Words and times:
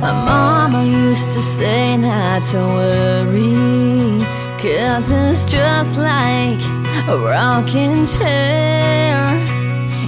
My 0.00 0.12
mama 0.12 0.84
used 0.84 1.30
to 1.32 1.42
say 1.42 1.96
not 1.96 2.42
to 2.44 2.58
worry, 2.58 4.24
cause 4.58 5.10
it's 5.10 5.44
just 5.44 5.98
like 5.98 6.60
a 7.08 7.18
rocking 7.18 8.06
chair. 8.06 9.36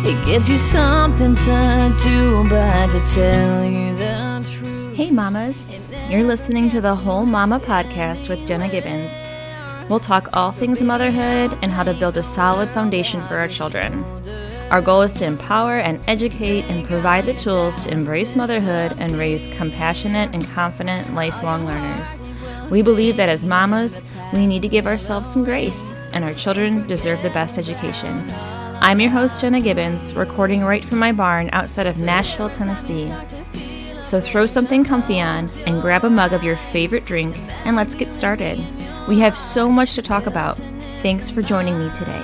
It 0.03 0.25
gives 0.25 0.49
you 0.49 0.57
something 0.57 1.35
to 1.35 1.95
do, 2.03 2.49
but 2.49 2.91
to 2.91 3.01
tell 3.15 3.65
you 3.65 3.95
the 3.97 4.43
truth. 4.51 4.97
Hey, 4.97 5.11
mamas. 5.11 5.75
You're 6.09 6.25
listening 6.25 6.71
to 6.71 6.81
the 6.81 6.95
Whole 6.95 7.27
Mama 7.27 7.61
podcast 7.61 8.29
with 8.29 8.47
Jenna 8.47 8.69
Gibbons. 8.69 9.13
We'll 9.91 9.99
talk 9.99 10.29
all 10.33 10.53
things 10.53 10.81
motherhood 10.81 11.59
and 11.63 11.73
how 11.73 11.83
to 11.83 11.93
build 11.93 12.17
a 12.17 12.23
solid 12.23 12.69
foundation 12.69 13.21
for 13.23 13.39
our 13.39 13.49
children. 13.49 14.05
Our 14.71 14.81
goal 14.81 15.03
is 15.03 15.13
to 15.15 15.25
empower 15.25 15.79
and 15.81 16.01
educate 16.07 16.63
and 16.67 16.87
provide 16.87 17.27
the 17.27 17.35
tools 17.35 17.83
to 17.85 17.91
embrace 17.91 18.37
motherhood 18.37 18.95
and 18.99 19.19
raise 19.19 19.49
compassionate 19.57 20.33
and 20.33 20.47
confident 20.51 21.13
lifelong 21.17 21.67
learners. 21.67 22.21
We 22.71 22.83
believe 22.83 23.17
that 23.17 23.29
as 23.29 23.45
mamas, 23.45 24.05
we 24.33 24.47
need 24.47 24.63
to 24.63 24.69
give 24.69 24.87
ourselves 24.87 25.29
some 25.29 25.43
grace, 25.43 25.93
and 26.13 26.25
our 26.25 26.35
children 26.35 26.87
deserve 26.87 27.21
the 27.23 27.31
best 27.31 27.59
education. 27.59 28.25
I'm 28.81 29.01
your 29.01 29.11
host, 29.11 29.41
Jenna 29.41 29.61
Gibbons, 29.61 30.15
recording 30.15 30.63
right 30.63 30.85
from 30.85 31.01
my 31.01 31.11
barn 31.11 31.51
outside 31.53 31.89
of 31.89 31.99
Nashville, 31.99 32.51
Tennessee. 32.51 33.13
So 34.05 34.21
throw 34.21 34.47
something 34.47 34.85
comfy 34.85 35.21
on 35.21 35.51
and 35.67 35.83
grab 35.83 36.05
a 36.05 36.11
mug 36.11 36.33
of 36.33 36.45
your 36.45 36.57
favorite 36.57 37.07
drink, 37.07 37.37
and 37.65 37.75
let's 37.75 37.97
get 37.97 38.13
started. 38.13 38.65
We 39.09 39.19
have 39.21 39.37
so 39.37 39.69
much 39.69 39.95
to 39.95 40.03
talk 40.03 40.27
about. 40.27 40.57
Thanks 41.03 41.31
for 41.31 41.43
joining 41.43 41.79
me 41.79 41.91
today. 41.95 42.23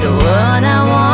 The 0.00 0.10
one 0.10 0.64
I 0.64 0.84
want 0.86 1.07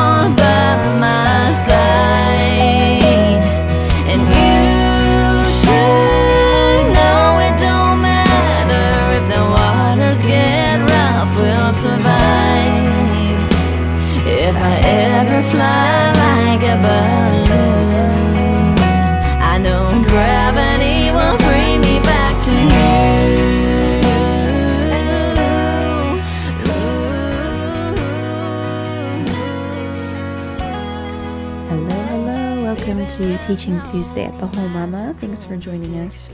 to 33.15 33.39
Teaching 33.39 33.81
Tuesday 33.93 34.25
at 34.25 34.37
the 34.41 34.47
Whole 34.49 34.69
Mama. 34.71 35.15
Thanks 35.19 35.45
for 35.45 35.57
joining 35.57 36.01
us. 36.01 36.31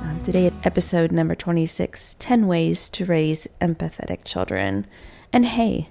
Um, 0.00 0.18
today, 0.22 0.50
episode 0.64 1.12
number 1.12 1.34
26 1.34 2.16
10 2.18 2.46
Ways 2.46 2.88
to 2.88 3.04
Raise 3.04 3.46
Empathetic 3.60 4.24
Children. 4.24 4.86
And 5.30 5.44
hey, 5.44 5.90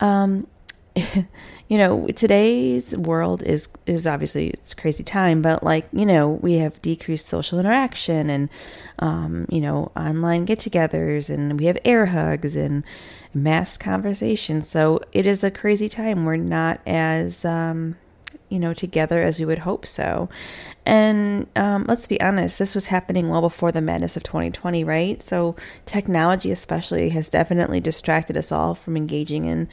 um, 0.00 0.48
you 0.96 1.78
know, 1.78 2.08
today's 2.08 2.96
world 2.96 3.44
is 3.44 3.68
is 3.86 4.08
obviously 4.08 4.48
it's 4.50 4.74
crazy 4.74 5.04
time, 5.04 5.40
but 5.40 5.62
like 5.62 5.86
you 5.92 6.04
know, 6.04 6.30
we 6.30 6.54
have 6.54 6.82
decreased 6.82 7.28
social 7.28 7.60
interaction 7.60 8.28
and 8.28 8.48
um, 8.98 9.46
you 9.50 9.60
know 9.60 9.92
online 9.96 10.46
get-togethers, 10.46 11.30
and 11.30 11.60
we 11.60 11.66
have 11.66 11.78
air 11.84 12.06
hugs 12.06 12.56
and 12.56 12.82
mass 13.32 13.76
conversations. 13.76 14.68
So 14.68 14.98
it 15.12 15.26
is 15.26 15.44
a 15.44 15.50
crazy 15.52 15.88
time. 15.88 16.24
We're 16.24 16.38
not 16.38 16.80
as 16.88 17.44
um, 17.44 17.94
you 18.56 18.60
know 18.60 18.72
together 18.72 19.22
as 19.22 19.38
we 19.38 19.44
would 19.44 19.58
hope 19.58 19.84
so. 19.84 20.30
And 20.86 21.46
um, 21.56 21.84
let's 21.86 22.06
be 22.06 22.18
honest, 22.22 22.58
this 22.58 22.74
was 22.74 22.86
happening 22.86 23.28
well 23.28 23.42
before 23.42 23.70
the 23.70 23.82
madness 23.82 24.16
of 24.16 24.22
2020, 24.22 24.82
right? 24.82 25.22
So 25.22 25.56
technology, 25.84 26.50
especially, 26.50 27.10
has 27.10 27.28
definitely 27.28 27.80
distracted 27.80 28.34
us 28.34 28.50
all 28.50 28.74
from 28.74 28.96
engaging 28.96 29.44
in 29.44 29.68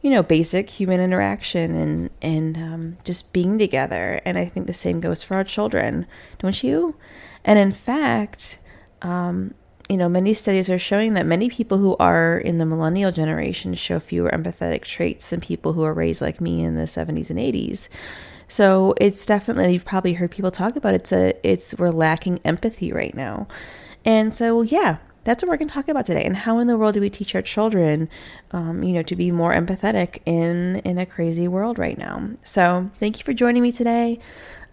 you 0.00 0.10
know, 0.10 0.22
basic 0.22 0.70
human 0.70 1.00
interaction 1.00 1.74
and 1.74 2.10
and 2.22 2.56
um, 2.56 2.98
just 3.04 3.32
being 3.32 3.58
together. 3.58 4.20
And 4.24 4.38
I 4.38 4.44
think 4.44 4.68
the 4.68 4.74
same 4.74 5.00
goes 5.00 5.24
for 5.24 5.34
our 5.34 5.44
children, 5.44 6.06
don't 6.38 6.62
you? 6.62 6.94
And 7.44 7.58
in 7.58 7.72
fact, 7.72 8.60
um, 9.02 9.54
you 9.90 9.96
know, 9.96 10.08
many 10.08 10.32
studies 10.34 10.70
are 10.70 10.78
showing 10.78 11.14
that 11.14 11.26
many 11.26 11.50
people 11.50 11.78
who 11.78 11.96
are 11.98 12.38
in 12.38 12.58
the 12.58 12.64
millennial 12.64 13.10
generation 13.10 13.74
show 13.74 13.98
fewer 13.98 14.30
empathetic 14.30 14.84
traits 14.84 15.28
than 15.28 15.40
people 15.40 15.72
who 15.72 15.82
are 15.82 15.92
raised 15.92 16.22
like 16.22 16.40
me 16.40 16.62
in 16.62 16.76
the 16.76 16.84
70s 16.84 17.28
and 17.28 17.40
80s. 17.40 17.88
So 18.46 18.94
it's 18.98 19.26
definitely 19.26 19.72
you've 19.72 19.84
probably 19.84 20.14
heard 20.14 20.30
people 20.30 20.52
talk 20.52 20.76
about 20.76 20.94
it's 20.94 21.10
a 21.12 21.34
it's 21.42 21.74
we're 21.76 21.90
lacking 21.90 22.38
empathy 22.44 22.92
right 22.92 23.14
now. 23.14 23.48
And 24.04 24.32
so 24.32 24.62
yeah, 24.62 24.98
that's 25.24 25.42
what 25.42 25.50
we're 25.50 25.56
going 25.56 25.68
to 25.68 25.74
talk 25.74 25.88
about 25.88 26.06
today 26.06 26.24
and 26.24 26.36
how 26.36 26.58
in 26.60 26.68
the 26.68 26.76
world 26.76 26.94
do 26.94 27.00
we 27.00 27.10
teach 27.10 27.34
our 27.34 27.42
children 27.42 28.08
um, 28.52 28.82
you 28.82 28.92
know 28.92 29.02
to 29.02 29.14
be 29.14 29.30
more 29.30 29.52
empathetic 29.52 30.20
in 30.24 30.76
in 30.76 30.98
a 30.98 31.04
crazy 31.04 31.46
world 31.46 31.78
right 31.78 31.98
now 31.98 32.30
so 32.42 32.90
thank 32.98 33.18
you 33.18 33.24
for 33.24 33.34
joining 33.34 33.62
me 33.62 33.70
today 33.70 34.18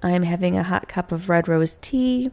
i'm 0.02 0.24
having 0.24 0.58
a 0.58 0.64
hot 0.64 0.88
cup 0.88 1.12
of 1.12 1.28
red 1.28 1.50
rose 1.50 1.78
tea 1.82 2.32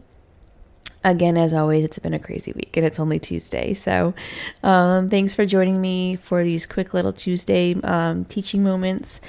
again 1.04 1.36
as 1.36 1.52
always 1.52 1.84
it's 1.84 1.98
been 1.98 2.14
a 2.14 2.18
crazy 2.18 2.52
week 2.52 2.76
and 2.76 2.84
it's 2.84 2.98
only 2.98 3.18
tuesday 3.18 3.74
so 3.74 4.14
um, 4.62 5.08
thanks 5.08 5.34
for 5.34 5.46
joining 5.46 5.80
me 5.80 6.16
for 6.16 6.42
these 6.42 6.66
quick 6.66 6.94
little 6.94 7.12
tuesday 7.12 7.74
um, 7.82 8.24
teaching 8.24 8.62
moments 8.62 9.20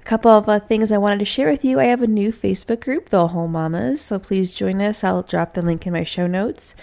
a 0.00 0.04
couple 0.04 0.32
of 0.32 0.48
uh, 0.48 0.58
things 0.58 0.90
I 0.90 0.98
wanted 0.98 1.20
to 1.20 1.24
share 1.24 1.48
with 1.48 1.64
you. 1.64 1.78
I 1.78 1.84
have 1.84 2.02
a 2.02 2.08
new 2.08 2.32
Facebook 2.32 2.80
group, 2.80 3.10
The 3.10 3.28
Whole 3.28 3.46
Mamas, 3.46 4.00
so 4.00 4.18
please 4.18 4.50
join 4.50 4.80
us. 4.80 5.04
I'll 5.04 5.22
drop 5.22 5.54
the 5.54 5.62
link 5.62 5.86
in 5.86 5.92
my 5.92 6.02
show 6.02 6.26
notes. 6.26 6.74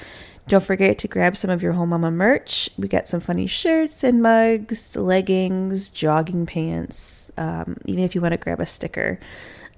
Don't 0.47 0.63
forget 0.63 0.97
to 0.99 1.07
grab 1.07 1.35
some 1.35 1.51
of 1.51 1.61
your 1.61 1.73
Whole 1.73 1.85
Mama 1.85 2.11
merch. 2.11 2.69
We 2.77 2.87
got 2.87 3.09
some 3.09 3.19
funny 3.19 3.45
shirts 3.45 4.03
and 4.03 4.21
mugs, 4.21 4.95
leggings, 4.95 5.89
jogging 5.89 6.45
pants. 6.45 7.29
Um, 7.37 7.77
even 7.85 8.03
if 8.03 8.15
you 8.15 8.21
want 8.21 8.31
to 8.31 8.37
grab 8.37 8.61
a 8.61 8.65
sticker, 8.65 9.19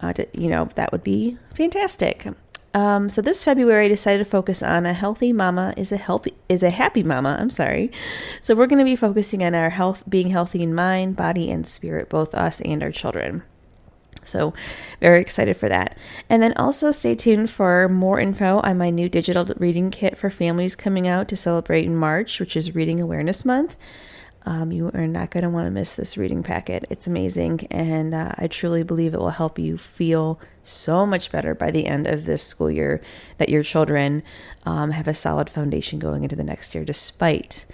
uh, 0.01 0.13
to, 0.13 0.27
you 0.33 0.47
know 0.47 0.69
that 0.75 0.91
would 0.91 1.03
be 1.03 1.37
fantastic. 1.55 2.27
Um, 2.73 3.09
so 3.09 3.21
this 3.21 3.43
February, 3.43 3.85
I 3.85 3.89
decided 3.89 4.19
to 4.19 4.29
focus 4.29 4.63
on 4.63 4.85
a 4.85 4.93
healthy 4.93 5.33
mama 5.33 5.73
is 5.75 5.91
a 5.91 5.97
healthy 5.97 6.33
is 6.47 6.63
a 6.63 6.69
happy 6.69 7.03
mama. 7.03 7.37
I'm 7.39 7.49
sorry. 7.49 7.91
So 8.41 8.55
we're 8.55 8.67
going 8.67 8.79
to 8.79 8.85
be 8.85 8.95
focusing 8.95 9.43
on 9.43 9.55
our 9.55 9.71
health, 9.71 10.03
being 10.07 10.29
healthy 10.29 10.63
in 10.63 10.73
mind, 10.73 11.15
body, 11.15 11.51
and 11.51 11.67
spirit, 11.67 12.09
both 12.09 12.33
us 12.33 12.61
and 12.61 12.81
our 12.81 12.91
children. 12.91 13.43
So, 14.23 14.53
very 14.99 15.19
excited 15.19 15.57
for 15.57 15.67
that. 15.67 15.97
And 16.29 16.43
then 16.43 16.53
also 16.53 16.91
stay 16.91 17.15
tuned 17.15 17.49
for 17.49 17.89
more 17.89 18.19
info 18.19 18.61
on 18.63 18.77
my 18.77 18.91
new 18.91 19.09
digital 19.09 19.45
reading 19.57 19.89
kit 19.89 20.17
for 20.17 20.29
families 20.29 20.75
coming 20.75 21.07
out 21.07 21.27
to 21.29 21.35
celebrate 21.35 21.85
in 21.85 21.95
March, 21.95 22.39
which 22.39 22.55
is 22.55 22.75
Reading 22.75 23.01
Awareness 23.01 23.45
Month. 23.45 23.77
Um, 24.43 24.71
you 24.71 24.89
are 24.93 25.07
not 25.07 25.29
going 25.29 25.43
to 25.43 25.49
want 25.49 25.67
to 25.67 25.71
miss 25.71 25.93
this 25.93 26.17
reading 26.17 26.41
packet. 26.41 26.85
It's 26.89 27.05
amazing, 27.05 27.67
and 27.69 28.13
uh, 28.13 28.31
I 28.37 28.47
truly 28.47 28.81
believe 28.81 29.13
it 29.13 29.19
will 29.19 29.29
help 29.29 29.59
you 29.59 29.77
feel 29.77 30.39
so 30.63 31.05
much 31.05 31.31
better 31.31 31.53
by 31.53 31.69
the 31.69 31.85
end 31.85 32.07
of 32.07 32.25
this 32.25 32.41
school 32.41 32.71
year 32.71 33.01
that 33.37 33.49
your 33.49 33.61
children 33.61 34.23
um, 34.65 34.91
have 34.91 35.07
a 35.07 35.13
solid 35.13 35.49
foundation 35.49 35.99
going 35.99 36.23
into 36.23 36.35
the 36.35 36.43
next 36.43 36.73
year, 36.73 36.83
despite 36.83 37.65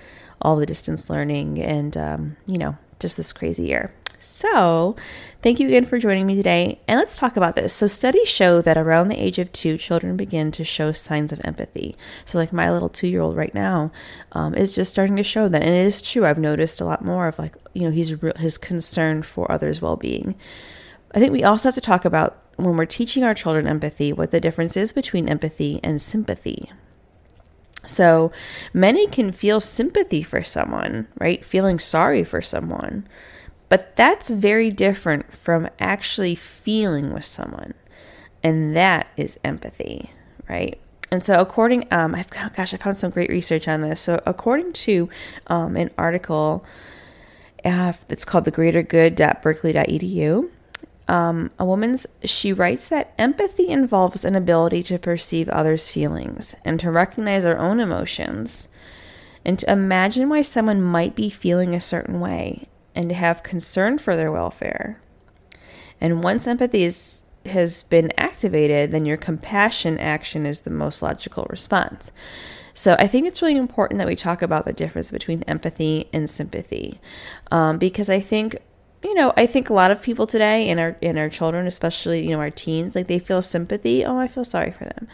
all 0.42 0.58
the 0.58 0.66
distance 0.66 1.10
learning 1.10 1.60
and, 1.60 1.96
um, 1.96 2.38
you 2.46 2.58
know, 2.58 2.78
just 3.00 3.18
this 3.18 3.32
crazy 3.32 3.66
year. 3.66 3.94
So, 4.30 4.98
thank 5.42 5.58
you 5.58 5.68
again 5.68 5.86
for 5.86 5.98
joining 5.98 6.28
me 6.28 6.36
today. 6.36 6.82
And 6.86 7.00
let's 7.00 7.18
talk 7.18 7.38
about 7.38 7.56
this. 7.56 7.74
So, 7.74 7.88
studies 7.88 8.28
show 8.28 8.62
that 8.62 8.78
around 8.78 9.08
the 9.08 9.16
age 9.16 9.40
of 9.40 9.54
two, 9.54 9.78
children 9.78 10.18
begin 10.18 10.52
to 10.52 10.66
show 10.66 10.92
signs 10.92 11.32
of 11.32 11.40
empathy. 11.46 11.96
So, 12.26 12.38
like 12.38 12.52
my 12.52 12.70
little 12.70 12.90
two 12.90 13.08
year 13.08 13.22
old 13.22 13.38
right 13.38 13.56
now 13.56 13.90
um, 14.34 14.54
is 14.54 14.74
just 14.74 14.92
starting 14.92 15.16
to 15.16 15.24
show 15.24 15.48
that. 15.48 15.62
And 15.62 15.74
it 15.74 15.86
is 15.86 16.02
true. 16.02 16.26
I've 16.26 16.38
noticed 16.38 16.82
a 16.82 16.86
lot 16.86 17.06
more 17.06 17.30
of 17.30 17.40
like, 17.40 17.56
you 17.74 17.84
know, 17.84 17.90
he's 17.90 18.14
his 18.36 18.58
concern 18.58 19.24
for 19.24 19.50
others' 19.50 19.82
well 19.82 19.96
being. 19.96 20.36
I 21.16 21.20
think 21.20 21.32
we 21.32 21.46
also 21.46 21.70
have 21.70 21.76
to 21.76 21.82
talk 21.82 22.04
about 22.04 22.38
when 22.58 22.76
we're 22.76 22.86
teaching 22.86 23.24
our 23.24 23.34
children 23.34 23.66
empathy, 23.66 24.12
what 24.12 24.32
the 24.32 24.42
difference 24.42 24.76
is 24.76 24.92
between 24.92 25.30
empathy 25.30 25.80
and 25.84 26.02
sympathy. 26.02 26.70
So, 27.86 28.34
many 28.74 29.08
can 29.08 29.32
feel 29.32 29.62
sympathy 29.62 30.22
for 30.22 30.44
someone, 30.44 31.08
right? 31.18 31.46
Feeling 31.46 31.80
sorry 31.80 32.26
for 32.26 32.42
someone. 32.42 33.08
But 33.70 33.96
that's 33.96 34.30
very 34.30 34.72
different 34.72 35.34
from 35.34 35.70
actually 35.80 36.36
feeling 36.36 37.14
with 37.14 37.26
someone. 37.26 37.74
And 38.44 38.76
that 38.76 39.08
is 39.18 39.40
empathy, 39.44 40.12
right? 40.48 40.80
And 41.12 41.24
so, 41.24 41.40
according, 41.40 41.88
um, 41.92 42.16
I've 42.16 42.30
gosh, 42.30 42.74
I 42.74 42.78
found 42.78 42.98
some 42.98 43.12
great 43.12 43.30
research 43.30 43.68
on 43.68 43.82
this. 43.82 44.02
So, 44.02 44.22
according 44.26 44.74
to 44.74 45.10
um, 45.48 45.76
an 45.76 45.90
article 45.98 46.66
uh, 47.64 47.94
that's 48.08 48.26
called 48.26 48.46
"The 48.46 48.52
Greater 48.52 48.84
Good.berkeley.edu," 48.84 50.50
um, 51.08 51.52
a 51.58 51.66
woman's, 51.66 52.08
she 52.24 52.52
writes 52.52 52.88
that 52.90 53.14
empathy 53.18 53.70
involves 53.70 54.26
an 54.26 54.36
ability 54.36 54.84
to 54.84 55.00
perceive 55.00 55.48
others' 55.50 55.90
feelings 55.90 56.56
and 56.66 56.80
to 56.82 56.92
recognize 56.92 57.46
our 57.46 57.58
own 57.58 57.80
emotions 57.80 58.68
and 59.46 59.58
to 59.60 59.72
imagine 59.72 60.28
why 60.28 60.42
someone 60.42 60.82
might 60.82 61.16
be 61.16 61.30
feeling 61.30 61.74
a 61.74 61.80
certain 61.80 62.20
way 62.20 62.68
and 62.98 63.10
to 63.10 63.16
have 63.16 63.44
concern 63.44 64.00
for 64.00 64.16
their 64.16 64.32
welfare. 64.32 65.00
And 66.02 66.24
once 66.24 66.48
empathy 66.48 66.84
is, 66.84 67.26
has 67.46 67.84
been 67.84 68.12
activated, 68.18 68.92
then 68.92 69.06
your 69.06 69.18
compassion 69.18 70.00
action 70.00 70.48
is 70.48 70.62
the 70.62 70.72
most 70.72 71.04
logical 71.04 71.46
response. 71.48 72.12
So 72.74 72.96
I 72.98 73.08
think 73.08 73.28
it's 73.28 73.42
really 73.42 73.56
important 73.56 74.00
that 74.00 74.08
we 74.08 74.16
talk 74.16 74.42
about 74.42 74.66
the 74.66 74.74
difference 74.74 75.12
between 75.12 75.44
empathy 75.44 76.10
and 76.12 76.28
sympathy, 76.28 77.00
um, 77.52 77.78
because 77.78 78.10
I 78.10 78.20
think 78.20 78.58
you 79.04 79.14
know 79.14 79.32
I 79.38 79.46
think 79.46 79.70
a 79.70 79.74
lot 79.74 79.92
of 79.92 80.02
people 80.02 80.28
today 80.28 80.68
in 80.68 80.78
our 80.78 80.96
in 81.02 81.18
our 81.18 81.30
children, 81.30 81.66
especially 81.66 82.24
you 82.24 82.32
know 82.32 82.40
our 82.40 82.52
teens, 82.52 82.96
like 82.96 83.08
they 83.08 83.18
feel 83.18 83.42
sympathy. 83.42 84.06
Oh, 84.06 84.18
I 84.18 84.28
feel 84.28 84.46
sorry 84.46 84.72
for 84.72 84.86
them, 84.86 85.08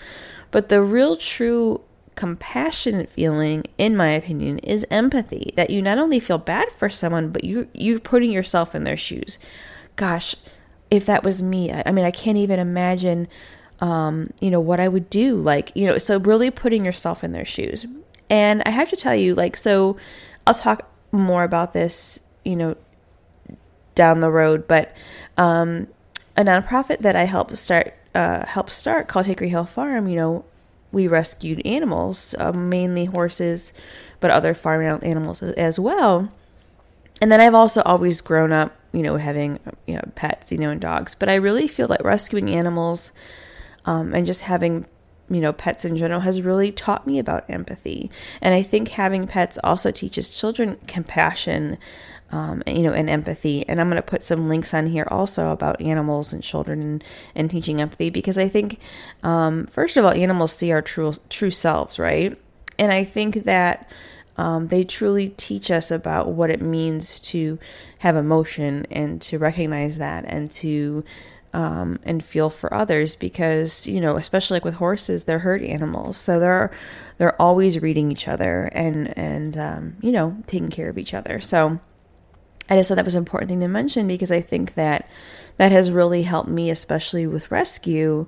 but 0.51 0.67
the 0.67 0.81
real 0.81 1.15
true 1.15 1.79
compassionate 2.15 3.09
feeling 3.09 3.63
in 3.77 3.95
my 3.95 4.09
opinion 4.09 4.59
is 4.59 4.85
empathy 4.91 5.51
that 5.55 5.69
you 5.69 5.81
not 5.81 5.97
only 5.97 6.19
feel 6.19 6.37
bad 6.37 6.69
for 6.71 6.89
someone 6.89 7.29
but 7.29 7.43
you 7.43 7.67
you're 7.73 7.99
putting 7.99 8.31
yourself 8.31 8.75
in 8.75 8.83
their 8.83 8.97
shoes 8.97 9.39
gosh 9.95 10.35
if 10.91 11.05
that 11.05 11.23
was 11.23 11.41
me 11.41 11.71
i, 11.71 11.83
I 11.85 11.91
mean 11.91 12.05
i 12.05 12.11
can't 12.11 12.37
even 12.37 12.59
imagine 12.59 13.27
um, 13.83 14.31
you 14.39 14.49
know, 14.49 14.61
what 14.61 14.79
I 14.79 14.87
would 14.87 15.09
do. 15.09 15.35
Like, 15.35 15.73
you 15.75 15.85
know, 15.85 15.97
so 15.97 16.17
really 16.17 16.49
putting 16.49 16.85
yourself 16.85 17.21
in 17.21 17.33
their 17.33 17.45
shoes. 17.45 17.85
And 18.29 18.63
I 18.65 18.69
have 18.69 18.89
to 18.89 18.95
tell 18.95 19.13
you, 19.13 19.35
like, 19.35 19.57
so 19.57 19.97
I'll 20.47 20.53
talk 20.53 20.89
more 21.11 21.43
about 21.43 21.73
this, 21.73 22.21
you 22.45 22.55
know, 22.55 22.77
down 23.93 24.21
the 24.21 24.31
road, 24.31 24.69
but 24.69 24.95
um, 25.37 25.87
a 26.37 26.43
nonprofit 26.43 26.99
that 26.99 27.17
I 27.17 27.25
helped 27.25 27.57
start, 27.57 27.93
uh, 28.15 28.45
helped 28.45 28.71
start 28.71 29.09
called 29.09 29.25
Hickory 29.25 29.49
Hill 29.49 29.65
Farm, 29.65 30.07
you 30.07 30.15
know, 30.15 30.45
we 30.93 31.07
rescued 31.07 31.65
animals, 31.65 32.35
uh, 32.37 32.53
mainly 32.53 33.05
horses, 33.05 33.73
but 34.21 34.31
other 34.31 34.53
farm 34.53 34.99
animals 35.03 35.43
as 35.43 35.77
well. 35.77 36.31
And 37.21 37.31
then 37.31 37.41
I've 37.41 37.55
also 37.55 37.81
always 37.81 38.21
grown 38.21 38.53
up, 38.53 38.73
you 38.93 39.01
know, 39.01 39.17
having 39.17 39.59
you 39.87 39.95
know 39.95 40.11
pets, 40.15 40.51
you 40.51 40.57
know, 40.57 40.69
and 40.69 40.79
dogs. 40.79 41.15
But 41.15 41.27
I 41.27 41.35
really 41.35 41.67
feel 41.67 41.87
that 41.89 42.05
rescuing 42.05 42.49
animals 42.49 43.11
um, 43.85 44.13
and 44.13 44.25
just 44.25 44.41
having 44.41 44.85
you 45.29 45.39
know 45.39 45.53
pets 45.53 45.85
in 45.85 45.95
general 45.97 46.21
has 46.21 46.41
really 46.41 46.71
taught 46.71 47.07
me 47.07 47.19
about 47.19 47.45
empathy. 47.49 48.09
And 48.41 48.53
i 48.53 48.63
think 48.63 48.89
having 48.89 49.27
pets 49.27 49.57
also 49.63 49.91
teaches 49.91 50.29
children 50.29 50.77
compassion 50.87 51.77
um, 52.31 52.63
you 52.65 52.83
know 52.83 52.93
and 52.93 53.09
empathy. 53.09 53.67
And 53.67 53.79
i'm 53.79 53.89
going 53.89 54.01
to 54.01 54.07
put 54.07 54.23
some 54.23 54.49
links 54.49 54.73
on 54.73 54.87
here 54.87 55.07
also 55.09 55.51
about 55.51 55.81
animals 55.81 56.33
and 56.33 56.43
children 56.43 56.81
and, 56.81 57.03
and 57.35 57.49
teaching 57.49 57.81
empathy 57.81 58.09
because 58.09 58.37
i 58.37 58.49
think 58.49 58.79
um, 59.23 59.67
first 59.67 59.97
of 59.97 60.05
all 60.05 60.11
animals 60.11 60.53
see 60.53 60.71
our 60.71 60.81
true 60.81 61.13
true 61.29 61.51
selves 61.51 61.99
right? 61.99 62.37
And 62.79 62.91
i 62.91 63.03
think 63.03 63.45
that 63.45 63.89
um, 64.37 64.67
they 64.67 64.83
truly 64.83 65.29
teach 65.29 65.69
us 65.69 65.91
about 65.91 66.29
what 66.29 66.49
it 66.49 66.61
means 66.61 67.19
to 67.19 67.59
have 67.99 68.15
emotion 68.15 68.87
and 68.89 69.21
to 69.21 69.37
recognize 69.37 69.97
that 69.97 70.25
and 70.27 70.51
to 70.51 71.03
um, 71.53 71.99
and 72.03 72.23
feel 72.23 72.49
for 72.49 72.73
others 72.73 73.15
because 73.15 73.85
you 73.85 74.01
know 74.01 74.17
especially 74.17 74.55
like 74.55 74.65
with 74.65 74.75
horses 74.75 75.23
they're 75.23 75.39
herd 75.39 75.63
animals. 75.63 76.17
So 76.17 76.39
they're 76.39 76.71
they're 77.17 77.39
always 77.41 77.79
reading 77.79 78.11
each 78.11 78.27
other 78.27 78.69
and 78.73 79.15
and 79.17 79.57
um, 79.57 79.97
you 80.01 80.11
know 80.11 80.35
taking 80.47 80.69
care 80.69 80.89
of 80.89 80.97
each 80.97 81.13
other. 81.13 81.39
So 81.39 81.79
I 82.69 82.77
just 82.77 82.89
thought 82.89 82.95
that 82.95 83.05
was 83.05 83.15
an 83.15 83.21
important 83.21 83.49
thing 83.49 83.59
to 83.59 83.67
mention 83.67 84.07
because 84.07 84.31
I 84.31 84.41
think 84.41 84.73
that 84.75 85.07
that 85.57 85.71
has 85.71 85.91
really 85.91 86.23
helped 86.23 86.49
me 86.49 86.69
especially 86.69 87.27
with 87.27 87.51
rescue 87.51 88.25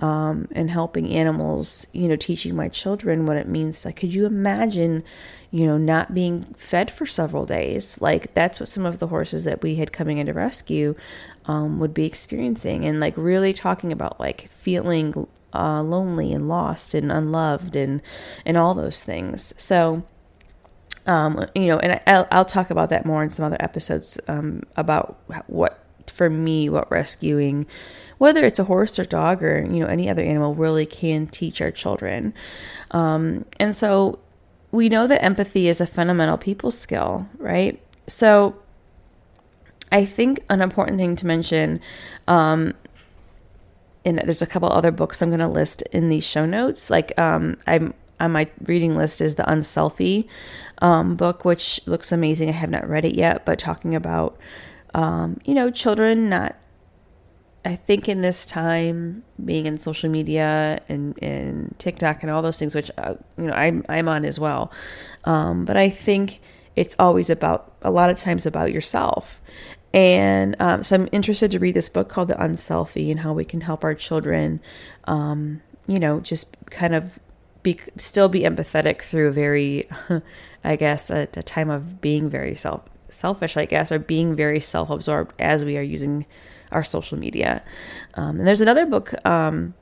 um, 0.00 0.48
and 0.50 0.70
helping 0.70 1.08
animals 1.10 1.86
you 1.92 2.08
know 2.08 2.16
teaching 2.16 2.56
my 2.56 2.68
children 2.68 3.26
what 3.26 3.36
it 3.36 3.48
means. 3.48 3.84
Like 3.84 3.96
could 3.96 4.12
you 4.12 4.26
imagine 4.26 5.04
you 5.52 5.64
know 5.66 5.78
not 5.78 6.12
being 6.12 6.42
fed 6.56 6.90
for 6.90 7.06
several 7.06 7.46
days? 7.46 8.00
Like 8.00 8.34
that's 8.34 8.58
what 8.58 8.68
some 8.68 8.84
of 8.84 8.98
the 8.98 9.06
horses 9.06 9.44
that 9.44 9.62
we 9.62 9.76
had 9.76 9.92
coming 9.92 10.18
into 10.18 10.32
rescue 10.32 10.96
um, 11.46 11.78
would 11.78 11.94
be 11.94 12.06
experiencing 12.06 12.84
and 12.84 13.00
like 13.00 13.14
really 13.16 13.52
talking 13.52 13.92
about 13.92 14.18
like 14.18 14.48
feeling 14.50 15.26
uh, 15.54 15.82
lonely 15.82 16.32
and 16.32 16.48
lost 16.48 16.94
and 16.94 17.12
unloved 17.12 17.76
and 17.76 18.02
and 18.44 18.56
all 18.56 18.74
those 18.74 19.02
things. 19.02 19.54
So 19.56 20.02
um, 21.06 21.46
you 21.54 21.66
know 21.66 21.78
and 21.78 22.00
I'll, 22.06 22.26
I'll, 22.30 22.44
talk 22.44 22.70
about 22.70 22.90
that 22.90 23.04
more 23.04 23.22
in 23.22 23.30
some 23.30 23.44
other 23.44 23.58
episodes 23.60 24.18
um, 24.26 24.62
about 24.76 25.18
what 25.46 25.80
for 26.06 26.30
me 26.30 26.68
what 26.68 26.90
rescuing 26.90 27.66
whether 28.18 28.44
it's 28.44 28.58
a 28.58 28.64
horse 28.64 28.98
or 28.98 29.04
dog 29.04 29.42
or 29.42 29.60
you 29.60 29.80
know 29.80 29.86
any 29.86 30.08
other 30.08 30.22
animal 30.22 30.54
really 30.54 30.86
can 30.86 31.26
teach 31.26 31.60
our 31.60 31.70
children. 31.70 32.32
Um, 32.90 33.44
and 33.60 33.76
so 33.76 34.18
we 34.72 34.88
know 34.88 35.06
that 35.06 35.22
empathy 35.22 35.68
is 35.68 35.80
a 35.80 35.86
fundamental 35.86 36.38
people 36.38 36.70
skill 36.70 37.28
right? 37.38 37.80
So 38.06 38.56
I 39.94 40.04
think 40.04 40.42
an 40.50 40.60
important 40.60 40.98
thing 40.98 41.14
to 41.14 41.26
mention, 41.26 41.80
um, 42.26 42.74
and 44.04 44.18
there's 44.18 44.42
a 44.42 44.46
couple 44.46 44.70
other 44.70 44.90
books 44.90 45.22
I'm 45.22 45.30
going 45.30 45.38
to 45.38 45.46
list 45.46 45.82
in 45.92 46.08
these 46.08 46.26
show 46.26 46.44
notes. 46.44 46.90
Like 46.90 47.16
um, 47.16 47.58
I'm 47.68 47.94
on 48.18 48.32
my 48.32 48.48
reading 48.64 48.96
list 48.96 49.20
is 49.20 49.36
the 49.36 49.44
Unselfie 49.44 50.26
um, 50.78 51.14
book, 51.14 51.44
which 51.44 51.80
looks 51.86 52.10
amazing. 52.10 52.48
I 52.48 52.52
have 52.52 52.70
not 52.70 52.88
read 52.88 53.04
it 53.04 53.14
yet, 53.14 53.46
but 53.46 53.60
talking 53.60 53.94
about 53.94 54.36
um, 54.94 55.38
you 55.44 55.54
know 55.54 55.70
children 55.70 56.28
not. 56.28 56.56
I 57.64 57.76
think 57.76 58.08
in 58.08 58.20
this 58.20 58.44
time, 58.44 59.22
being 59.42 59.66
in 59.66 59.78
social 59.78 60.10
media 60.10 60.82
and, 60.88 61.16
and 61.22 61.74
TikTok 61.78 62.22
and 62.22 62.32
all 62.32 62.42
those 62.42 62.58
things, 62.58 62.74
which 62.74 62.90
uh, 62.98 63.14
you 63.38 63.44
know 63.44 63.54
I'm 63.54 63.84
I'm 63.88 64.08
on 64.08 64.24
as 64.24 64.40
well, 64.40 64.72
um, 65.22 65.64
but 65.64 65.76
I 65.76 65.88
think 65.88 66.40
it's 66.74 66.96
always 66.98 67.30
about 67.30 67.76
a 67.82 67.92
lot 67.92 68.10
of 68.10 68.16
times 68.16 68.44
about 68.44 68.72
yourself 68.72 69.40
and 69.94 70.56
um, 70.58 70.82
so 70.82 70.96
I'm 70.96 71.08
interested 71.12 71.52
to 71.52 71.60
read 71.60 71.74
this 71.74 71.88
book 71.88 72.08
called 72.08 72.26
The 72.26 72.34
Unselfie 72.34 73.12
and 73.12 73.20
how 73.20 73.32
we 73.32 73.44
can 73.44 73.60
help 73.60 73.84
our 73.84 73.94
children, 73.94 74.60
um, 75.04 75.62
you 75.86 76.00
know, 76.00 76.18
just 76.18 76.56
kind 76.66 76.96
of 76.96 77.20
be 77.62 77.78
still 77.96 78.28
be 78.28 78.40
empathetic 78.40 79.02
through 79.02 79.28
a 79.28 79.30
very, 79.30 79.88
I 80.64 80.74
guess, 80.74 81.10
a, 81.10 81.28
a 81.36 81.44
time 81.44 81.70
of 81.70 82.00
being 82.00 82.28
very 82.28 82.56
self 82.56 82.82
selfish, 83.08 83.56
I 83.56 83.66
guess, 83.66 83.92
or 83.92 84.00
being 84.00 84.34
very 84.34 84.58
self 84.58 84.90
absorbed 84.90 85.32
as 85.38 85.64
we 85.64 85.78
are 85.78 85.82
using 85.82 86.26
our 86.72 86.82
social 86.82 87.16
media. 87.16 87.62
Um, 88.14 88.38
and 88.40 88.48
there's 88.48 88.60
another 88.60 88.86
book 88.86 89.14
um, 89.24 89.74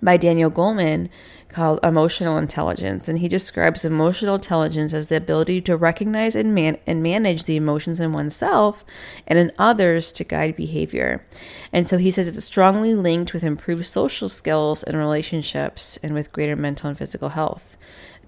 by 0.00 0.16
Daniel 0.16 0.50
Goleman 0.50 1.08
called 1.52 1.80
Emotional 1.82 2.38
Intelligence, 2.38 3.08
and 3.08 3.18
he 3.18 3.28
describes 3.28 3.84
emotional 3.84 4.36
intelligence 4.36 4.92
as 4.94 5.08
the 5.08 5.16
ability 5.16 5.60
to 5.60 5.76
recognize 5.76 6.34
and, 6.34 6.54
man- 6.54 6.78
and 6.86 7.02
manage 7.02 7.44
the 7.44 7.56
emotions 7.56 8.00
in 8.00 8.12
oneself 8.12 8.84
and 9.26 9.38
in 9.38 9.52
others 9.58 10.12
to 10.12 10.24
guide 10.24 10.56
behavior. 10.56 11.24
And 11.72 11.86
so 11.86 11.98
he 11.98 12.10
says 12.10 12.26
it's 12.26 12.44
strongly 12.44 12.94
linked 12.94 13.34
with 13.34 13.44
improved 13.44 13.86
social 13.86 14.28
skills 14.28 14.82
and 14.82 14.96
relationships 14.96 15.98
and 16.02 16.14
with 16.14 16.32
greater 16.32 16.56
mental 16.56 16.88
and 16.88 16.98
physical 16.98 17.30
health. 17.30 17.76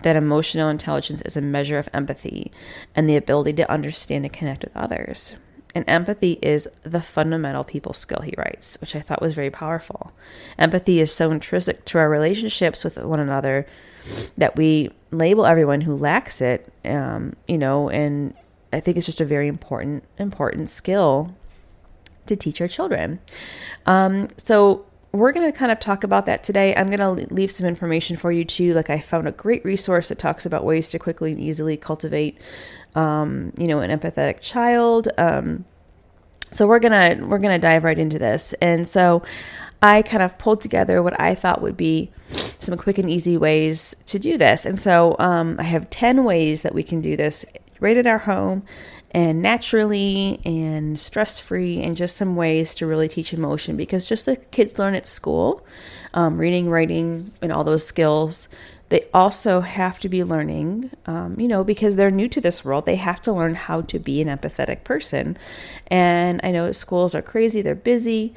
That 0.03 0.17
emotional 0.17 0.69
intelligence 0.69 1.23
is 1.23 1.37
a 1.37 1.41
measure 1.41 1.79
of 1.79 1.89
empathy 1.95 2.53
and 2.95 3.09
the 3.09 3.17
ability 3.17 3.55
to 3.55 3.71
understand 3.71 4.25
and 4.27 4.35
connect 4.35 4.65
with 4.65 4.77
others. 4.77 5.37
And 5.75 5.85
empathy 5.89 6.39
is 6.41 6.69
the 6.83 7.01
fundamental 7.01 7.65
people 7.65 7.93
skill, 7.93 8.21
he 8.23 8.35
writes, 8.39 8.81
which 8.81 8.95
I 8.95 9.01
thought 9.01 9.21
was 9.21 9.35
very 9.35 9.51
powerful. 9.51 10.13
Empathy 10.59 11.01
is 11.01 11.13
so 11.13 11.31
intrinsic 11.33 11.85
to 11.87 11.99
our 11.99 12.09
relationships 12.09 12.85
with 12.85 12.97
one 12.97 13.21
another 13.21 13.67
that 14.37 14.55
we 14.57 14.91
label 15.11 15.47
everyone 15.47 15.81
who 15.81 15.97
lacks 15.97 16.41
it, 16.41 16.73
um, 16.85 17.35
you 17.49 17.59
know, 17.59 17.89
and 17.89 18.35
I 18.73 18.81
think 18.81 18.97
it's 18.97 19.07
just 19.07 19.21
a 19.21 19.25
very 19.25 19.49
important, 19.49 20.05
important 20.19 20.69
skill 20.69 21.35
to 22.27 22.37
teach 22.37 22.61
our 22.61 22.69
children. 22.69 23.21
Um, 23.87 24.29
so 24.37 24.87
we're 25.15 25.33
going 25.33 25.51
to 25.51 25.57
kind 25.57 25.71
of 25.71 25.81
talk 25.81 26.05
about 26.05 26.27
that 26.27 26.43
today. 26.43 26.75
I'm 26.75 26.89
going 26.89 26.99
to 26.99 27.33
leave 27.33 27.51
some 27.51 27.67
information 27.67 28.17
for 28.17 28.33
you 28.33 28.45
too. 28.45 28.75
Like 28.75 28.91
I 28.91 29.01
found 29.01 29.29
a 29.29 29.33
great 29.33 29.65
resource 29.65 30.09
that 30.09 30.19
talks 30.19 30.45
about 30.45 30.65
ways 30.65 30.91
to 30.91 30.99
quickly 30.99 31.33
and 31.33 31.41
easily 31.41 31.77
cultivate 31.77 32.39
um, 32.95 33.53
you 33.59 33.67
know, 33.67 33.81
an 33.81 33.97
empathetic 33.97 34.41
child. 34.41 35.09
Um, 35.19 35.65
so 36.51 36.67
we're 36.69 36.79
gonna 36.79 37.19
we're 37.27 37.39
gonna 37.39 37.59
dive 37.59 37.85
right 37.85 37.99
into 37.99 38.19
this, 38.19 38.53
and 38.61 38.87
so 38.87 39.23
I 39.83 40.03
kind 40.03 40.23
of 40.23 40.39
pulled 40.39 40.61
together 40.61 41.03
what 41.03 41.19
I 41.21 41.35
thought 41.35 41.61
would 41.61 41.77
be 41.77 42.13
some 42.61 42.77
quick 42.79 42.99
and 42.99 43.11
easy 43.11 43.37
ways 43.37 43.97
to 44.07 44.19
do 44.19 44.39
this, 44.39 44.65
and 44.65 44.81
so 44.81 45.17
um, 45.19 45.57
I 45.59 45.65
have 45.65 45.91
ten 45.91 46.23
ways 46.25 46.63
that 46.63 46.75
we 46.75 46.85
can 46.85 47.01
do 47.01 47.17
this 47.17 47.45
right 47.81 47.97
at 47.97 48.07
our 48.07 48.19
home 48.19 48.63
and 49.15 49.41
naturally 49.41 50.41
and 50.45 51.01
stress 51.01 51.39
free, 51.39 51.81
and 51.81 51.97
just 51.97 52.17
some 52.17 52.37
ways 52.37 52.75
to 52.75 52.87
really 52.87 53.09
teach 53.09 53.33
emotion 53.33 53.77
because 53.77 54.05
just 54.05 54.27
like 54.27 54.51
kids 54.51 54.79
learn 54.79 54.95
at 54.95 55.07
school, 55.07 55.65
um, 56.13 56.37
reading, 56.37 56.69
writing, 56.69 57.33
and 57.41 57.51
all 57.51 57.65
those 57.65 57.87
skills 57.87 58.49
they 58.91 59.09
also 59.15 59.61
have 59.61 59.99
to 60.01 60.09
be 60.09 60.23
learning, 60.23 60.91
um, 61.07 61.41
you 61.41 61.49
know, 61.49 61.65
because 61.65 61.97
they're 61.97 62.11
new 62.11 62.29
to 62.29 62.41
this 62.41 62.65
world, 62.65 62.85
they 62.87 62.97
have 62.97 63.21
to 63.23 63.33
learn 63.33 63.55
how 63.55 63.81
to 63.81 63.99
be 63.99 64.21
an 64.21 64.29
empathetic 64.29 64.85
person. 64.85 65.37
And 65.89 66.41
I 66.45 66.53
know 66.53 66.71
schools 66.73 67.15
are 67.15 67.23
crazy, 67.23 67.63
they're 67.63 67.75
busy. 67.75 68.35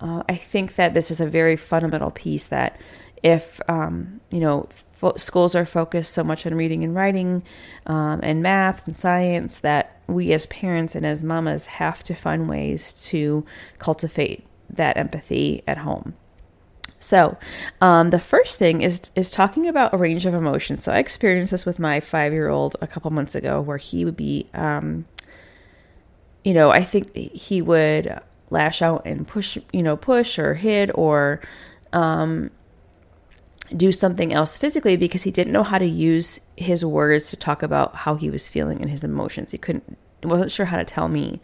Uh, 0.00 0.22
I 0.28 0.36
think 0.36 0.76
that 0.76 0.94
this 0.94 1.10
is 1.10 1.20
a 1.20 1.26
very 1.26 1.56
fundamental 1.56 2.10
piece 2.10 2.46
that 2.46 2.80
if, 3.22 3.60
um, 3.68 4.20
you 4.30 4.40
know, 4.40 4.68
fo- 5.00 5.16
schools 5.16 5.54
are 5.54 5.64
focused 5.64 6.12
so 6.12 6.22
much 6.22 6.46
on 6.46 6.54
reading 6.54 6.84
and 6.84 6.94
writing 6.94 7.42
um, 7.86 8.20
and 8.22 8.42
math 8.42 8.86
and 8.86 8.94
science 8.94 9.58
that 9.60 9.98
we 10.06 10.32
as 10.32 10.46
parents 10.46 10.94
and 10.94 11.06
as 11.06 11.22
mamas 11.22 11.66
have 11.66 12.02
to 12.02 12.14
find 12.14 12.48
ways 12.48 12.92
to 12.92 13.44
cultivate 13.78 14.44
that 14.68 14.96
empathy 14.98 15.62
at 15.66 15.78
home. 15.78 16.14
So, 16.98 17.38
um, 17.80 18.10
the 18.10 18.20
first 18.20 18.58
thing 18.58 18.82
is 18.82 19.10
is 19.14 19.30
talking 19.30 19.66
about 19.66 19.94
a 19.94 19.96
range 19.96 20.26
of 20.26 20.34
emotions. 20.34 20.84
So, 20.84 20.92
I 20.92 20.98
experienced 20.98 21.50
this 21.50 21.64
with 21.64 21.78
my 21.78 21.98
five 21.98 22.34
year 22.34 22.50
old 22.50 22.76
a 22.82 22.86
couple 22.86 23.10
months 23.10 23.34
ago, 23.34 23.58
where 23.62 23.78
he 23.78 24.04
would 24.04 24.18
be, 24.18 24.46
um, 24.52 25.06
you 26.44 26.52
know, 26.52 26.70
I 26.70 26.84
think 26.84 27.16
he 27.16 27.62
would 27.62 28.20
lash 28.50 28.82
out 28.82 29.06
and 29.06 29.26
push, 29.26 29.56
you 29.72 29.82
know, 29.82 29.96
push 29.96 30.38
or 30.38 30.52
hit 30.52 30.90
or 30.94 31.40
um, 31.94 32.50
do 33.76 33.92
something 33.92 34.32
else 34.32 34.56
physically 34.56 34.96
because 34.96 35.22
he 35.22 35.30
didn't 35.30 35.52
know 35.52 35.62
how 35.62 35.78
to 35.78 35.86
use 35.86 36.40
his 36.56 36.84
words 36.84 37.30
to 37.30 37.36
talk 37.36 37.62
about 37.62 37.94
how 37.94 38.14
he 38.14 38.30
was 38.30 38.48
feeling 38.48 38.80
and 38.80 38.90
his 38.90 39.04
emotions. 39.04 39.52
He 39.52 39.58
couldn't, 39.58 39.96
wasn't 40.22 40.52
sure 40.52 40.66
how 40.66 40.76
to 40.76 40.84
tell 40.84 41.08
me. 41.08 41.40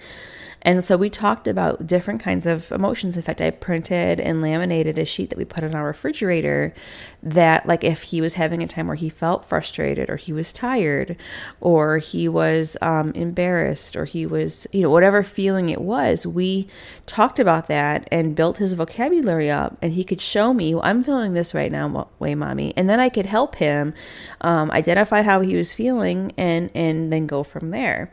And 0.63 0.83
so 0.83 0.97
we 0.97 1.11
talked 1.11 1.47
about 1.47 1.87
different 1.87 2.21
kinds 2.21 2.45
of 2.45 2.73
emotions. 2.73 3.17
In 3.17 3.23
fact, 3.23 3.41
I 3.41 3.51
printed 3.51 4.19
and 4.19 4.43
laminated 4.43 4.99
a 4.99 5.05
sheet 5.05 5.31
that 5.31 5.39
we 5.39 5.45
put 5.45 5.63
in 5.63 5.77
our 5.77 5.87
refrigerator 5.87 6.75
that, 7.23 7.67
like, 7.67 7.85
if 7.85 8.03
he 8.03 8.21
was 8.21 8.35
having 8.35 8.65
a 8.65 8.67
time 8.67 8.89
where 8.89 8.97
he 8.97 9.09
felt 9.09 9.45
frustrated 9.45 10.11
or 10.11 10.17
he 10.17 10.33
was 10.33 10.53
tired 10.53 11.17
or 11.61 11.99
he 11.99 12.29
was 12.29 12.77
um, 12.83 13.13
embarrassed 13.13 13.95
or 13.95 14.07
he 14.07 14.27
was, 14.27 14.67
you 14.73 14.83
know, 14.83 14.91
whatever 14.91 15.23
feeling 15.23 15.69
it 15.69 15.81
was, 15.81 16.27
we 16.27 16.67
talked 17.07 17.39
about 17.39 17.69
that 17.69 18.09
and 18.11 18.35
built 18.35 18.59
his 18.59 18.73
vocabulary 18.73 19.49
up. 19.49 19.79
And 19.81 19.93
he 19.93 20.03
could 20.03 20.21
show 20.21 20.53
me, 20.53 20.75
well, 20.75 20.85
I'm 20.85 21.05
feeling 21.05 21.35
this 21.35 21.55
right 21.55 21.71
now, 21.71 22.09
way, 22.19 22.35
mommy. 22.35 22.73
And 22.77 22.91
then 22.91 22.99
I 22.99 23.09
could 23.09 23.27
help 23.27 23.55
him 23.57 23.95
um, 24.41 24.73
identify 24.73 25.23
how 25.23 25.43
he 25.43 25.55
was 25.55 25.73
feeling 25.73 26.33
and, 26.37 26.73
and 26.75 27.13
then 27.13 27.29
go 27.29 27.45
from 27.45 27.71
there. 27.71 28.13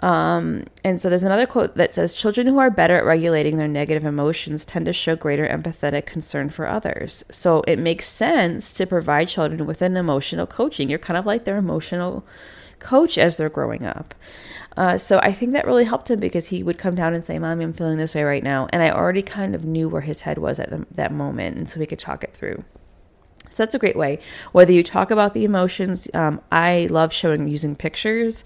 Um, 0.00 0.64
and 0.84 1.00
so 1.00 1.08
there's 1.08 1.22
another 1.22 1.46
quote 1.46 1.76
that 1.76 1.94
says 1.94 2.12
Children 2.12 2.46
who 2.46 2.58
are 2.58 2.70
better 2.70 2.96
at 2.96 3.04
regulating 3.04 3.56
their 3.56 3.68
negative 3.68 4.04
emotions 4.04 4.66
tend 4.66 4.86
to 4.86 4.92
show 4.92 5.16
greater 5.16 5.48
empathetic 5.48 6.06
concern 6.06 6.50
for 6.50 6.66
others. 6.66 7.24
So 7.30 7.62
it 7.66 7.78
makes 7.78 8.08
sense 8.08 8.72
to 8.74 8.86
provide 8.86 9.28
children 9.28 9.66
with 9.66 9.82
an 9.82 9.96
emotional 9.96 10.46
coaching. 10.46 10.88
You're 10.88 10.98
kind 10.98 11.16
of 11.16 11.26
like 11.26 11.44
their 11.44 11.56
emotional 11.56 12.26
coach 12.78 13.16
as 13.16 13.36
they're 13.36 13.48
growing 13.48 13.84
up. 13.84 14.14
Uh, 14.76 14.98
so 14.98 15.18
I 15.20 15.32
think 15.32 15.52
that 15.52 15.66
really 15.66 15.84
helped 15.84 16.10
him 16.10 16.20
because 16.20 16.48
he 16.48 16.62
would 16.62 16.78
come 16.78 16.94
down 16.94 17.14
and 17.14 17.24
say, 17.24 17.38
Mommy, 17.38 17.64
I'm 17.64 17.72
feeling 17.72 17.96
this 17.96 18.14
way 18.14 18.24
right 18.24 18.42
now. 18.42 18.68
And 18.70 18.82
I 18.82 18.90
already 18.90 19.22
kind 19.22 19.54
of 19.54 19.64
knew 19.64 19.88
where 19.88 20.02
his 20.02 20.20
head 20.22 20.36
was 20.36 20.58
at 20.58 20.68
the, 20.68 20.86
that 20.90 21.12
moment. 21.12 21.56
And 21.56 21.68
so 21.68 21.80
we 21.80 21.86
could 21.86 21.98
talk 21.98 22.22
it 22.22 22.34
through. 22.34 22.62
So 23.56 23.62
that's 23.62 23.74
a 23.74 23.78
great 23.78 23.96
way. 23.96 24.18
Whether 24.52 24.72
you 24.72 24.82
talk 24.82 25.10
about 25.10 25.32
the 25.32 25.46
emotions, 25.46 26.08
um, 26.12 26.42
I 26.52 26.88
love 26.90 27.10
showing 27.10 27.48
using 27.48 27.74
pictures. 27.74 28.44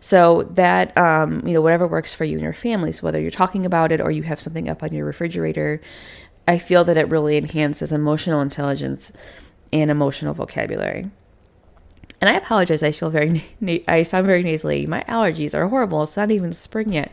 So 0.00 0.42
that, 0.54 0.94
um, 0.98 1.46
you 1.46 1.54
know, 1.54 1.62
whatever 1.62 1.88
works 1.88 2.12
for 2.12 2.26
you 2.26 2.34
and 2.34 2.42
your 2.42 2.52
family. 2.52 2.92
So 2.92 3.04
whether 3.04 3.18
you're 3.18 3.30
talking 3.30 3.64
about 3.64 3.90
it 3.90 4.02
or 4.02 4.10
you 4.10 4.22
have 4.24 4.38
something 4.38 4.68
up 4.68 4.82
on 4.82 4.92
your 4.92 5.06
refrigerator, 5.06 5.80
I 6.46 6.58
feel 6.58 6.84
that 6.84 6.98
it 6.98 7.08
really 7.08 7.38
enhances 7.38 7.90
emotional 7.90 8.42
intelligence 8.42 9.12
and 9.72 9.90
emotional 9.90 10.34
vocabulary. 10.34 11.10
And 12.20 12.28
I 12.28 12.34
apologize. 12.34 12.82
I 12.82 12.92
feel 12.92 13.10
very, 13.10 13.44
na- 13.60 13.78
I 13.88 14.02
sound 14.02 14.26
very 14.26 14.42
nasally. 14.42 14.86
My 14.86 15.02
allergies 15.08 15.54
are 15.54 15.68
horrible. 15.68 16.02
It's 16.02 16.16
not 16.16 16.30
even 16.30 16.52
spring 16.52 16.92
yet. 16.92 17.12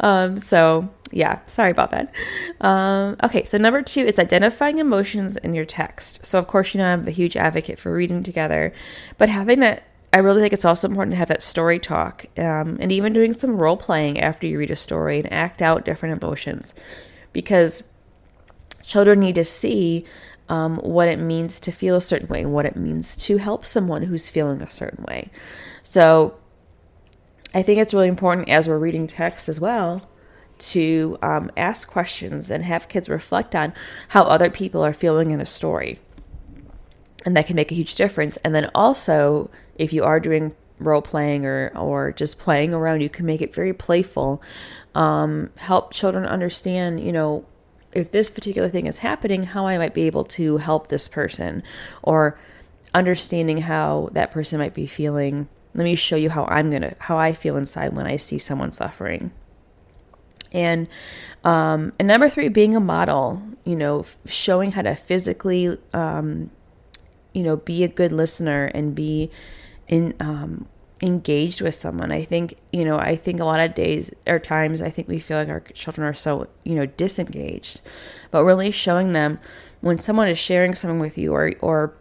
Um, 0.00 0.38
so 0.38 0.88
yeah, 1.12 1.40
sorry 1.46 1.70
about 1.70 1.90
that. 1.90 2.12
Um, 2.60 3.16
okay, 3.22 3.44
so 3.44 3.58
number 3.58 3.82
two 3.82 4.02
is 4.02 4.18
identifying 4.18 4.78
emotions 4.78 5.36
in 5.36 5.54
your 5.54 5.64
text. 5.64 6.24
So 6.24 6.38
of 6.38 6.46
course, 6.46 6.74
you 6.74 6.78
know 6.78 6.92
I'm 6.92 7.06
a 7.08 7.12
huge 7.12 7.36
advocate 7.36 7.78
for 7.78 7.92
reading 7.92 8.22
together, 8.22 8.72
but 9.18 9.28
having 9.28 9.60
that, 9.60 9.84
I 10.12 10.18
really 10.18 10.40
think 10.40 10.52
it's 10.52 10.64
also 10.64 10.88
important 10.88 11.12
to 11.12 11.18
have 11.18 11.28
that 11.28 11.42
story 11.42 11.78
talk, 11.78 12.26
um, 12.36 12.78
and 12.80 12.90
even 12.90 13.12
doing 13.12 13.32
some 13.32 13.56
role 13.56 13.76
playing 13.76 14.20
after 14.20 14.46
you 14.46 14.58
read 14.58 14.70
a 14.70 14.76
story 14.76 15.18
and 15.18 15.32
act 15.32 15.62
out 15.62 15.84
different 15.84 16.20
emotions, 16.20 16.74
because 17.32 17.84
children 18.82 19.20
need 19.20 19.36
to 19.36 19.44
see 19.44 20.04
um, 20.50 20.76
what 20.78 21.08
it 21.08 21.18
means 21.18 21.60
to 21.60 21.72
feel 21.72 21.96
a 21.96 22.00
certain 22.00 22.28
way, 22.28 22.42
and 22.42 22.52
what 22.52 22.66
it 22.66 22.76
means 22.76 23.16
to 23.16 23.38
help 23.38 23.64
someone 23.64 24.02
who's 24.02 24.28
feeling 24.28 24.62
a 24.62 24.70
certain 24.70 25.04
way. 25.04 25.30
So 25.82 26.34
I 27.54 27.62
think 27.62 27.78
it's 27.78 27.94
really 27.94 28.08
important 28.08 28.48
as 28.48 28.68
we're 28.68 28.78
reading 28.78 29.06
text 29.06 29.48
as 29.48 29.60
well 29.60 30.02
to 30.58 31.18
um, 31.22 31.50
ask 31.56 31.90
questions 31.90 32.50
and 32.50 32.64
have 32.64 32.88
kids 32.88 33.08
reflect 33.08 33.54
on 33.54 33.72
how 34.08 34.22
other 34.24 34.50
people 34.50 34.84
are 34.84 34.92
feeling 34.92 35.30
in 35.30 35.40
a 35.40 35.46
story. 35.46 35.98
And 37.24 37.36
that 37.36 37.46
can 37.46 37.56
make 37.56 37.72
a 37.72 37.74
huge 37.74 37.94
difference. 37.94 38.36
And 38.44 38.54
then 38.54 38.70
also, 38.74 39.50
if 39.76 39.92
you 39.92 40.04
are 40.04 40.20
doing 40.20 40.54
role 40.78 41.02
playing 41.02 41.46
or, 41.46 41.72
or 41.76 42.12
just 42.12 42.38
playing 42.38 42.74
around, 42.74 43.02
you 43.02 43.08
can 43.08 43.26
make 43.26 43.40
it 43.40 43.54
very 43.54 43.72
playful. 43.72 44.42
Um, 44.94 45.50
help 45.56 45.92
children 45.92 46.24
understand, 46.26 47.00
you 47.00 47.12
know, 47.12 47.44
if 47.92 48.10
this 48.10 48.30
particular 48.30 48.68
thing 48.68 48.86
is 48.86 48.98
happening, 48.98 49.42
how 49.44 49.66
I 49.66 49.78
might 49.78 49.94
be 49.94 50.02
able 50.02 50.24
to 50.24 50.58
help 50.58 50.88
this 50.88 51.08
person, 51.08 51.62
or 52.02 52.38
understanding 52.94 53.58
how 53.58 54.08
that 54.12 54.30
person 54.30 54.58
might 54.58 54.74
be 54.74 54.86
feeling. 54.86 55.48
Let 55.74 55.84
me 55.84 55.94
show 55.94 56.16
you 56.16 56.30
how 56.30 56.44
I'm 56.46 56.70
gonna 56.70 56.94
how 56.98 57.18
I 57.18 57.32
feel 57.32 57.56
inside 57.56 57.94
when 57.94 58.06
I 58.06 58.16
see 58.16 58.38
someone 58.38 58.72
suffering. 58.72 59.30
And 60.52 60.88
um, 61.44 61.92
and 61.98 62.08
number 62.08 62.28
three, 62.28 62.48
being 62.48 62.76
a 62.76 62.80
model. 62.80 63.42
You 63.64 63.76
know, 63.76 64.06
showing 64.26 64.72
how 64.72 64.82
to 64.82 64.96
physically, 64.96 65.76
um, 65.92 66.50
you 67.32 67.42
know, 67.42 67.56
be 67.56 67.84
a 67.84 67.88
good 67.88 68.10
listener 68.10 68.64
and 68.64 68.94
be 68.94 69.30
in 69.86 70.14
um, 70.18 70.66
engaged 71.02 71.60
with 71.60 71.74
someone. 71.74 72.12
I 72.12 72.24
think, 72.24 72.56
you 72.72 72.84
know, 72.84 72.98
I 72.98 73.16
think 73.16 73.40
a 73.40 73.44
lot 73.44 73.60
of 73.60 73.74
days 73.74 74.10
or 74.26 74.38
times 74.38 74.82
I 74.82 74.90
think 74.90 75.08
we 75.08 75.18
feel 75.18 75.38
like 75.38 75.48
our 75.48 75.60
children 75.60 76.06
are 76.06 76.14
so, 76.14 76.48
you 76.64 76.74
know, 76.74 76.86
disengaged. 76.86 77.80
But 78.30 78.44
really 78.44 78.70
showing 78.70 79.12
them 79.12 79.38
when 79.80 79.98
someone 79.98 80.28
is 80.28 80.38
sharing 80.38 80.74
something 80.74 81.00
with 81.00 81.16
you 81.16 81.32
or 81.32 81.52
or 81.60 81.94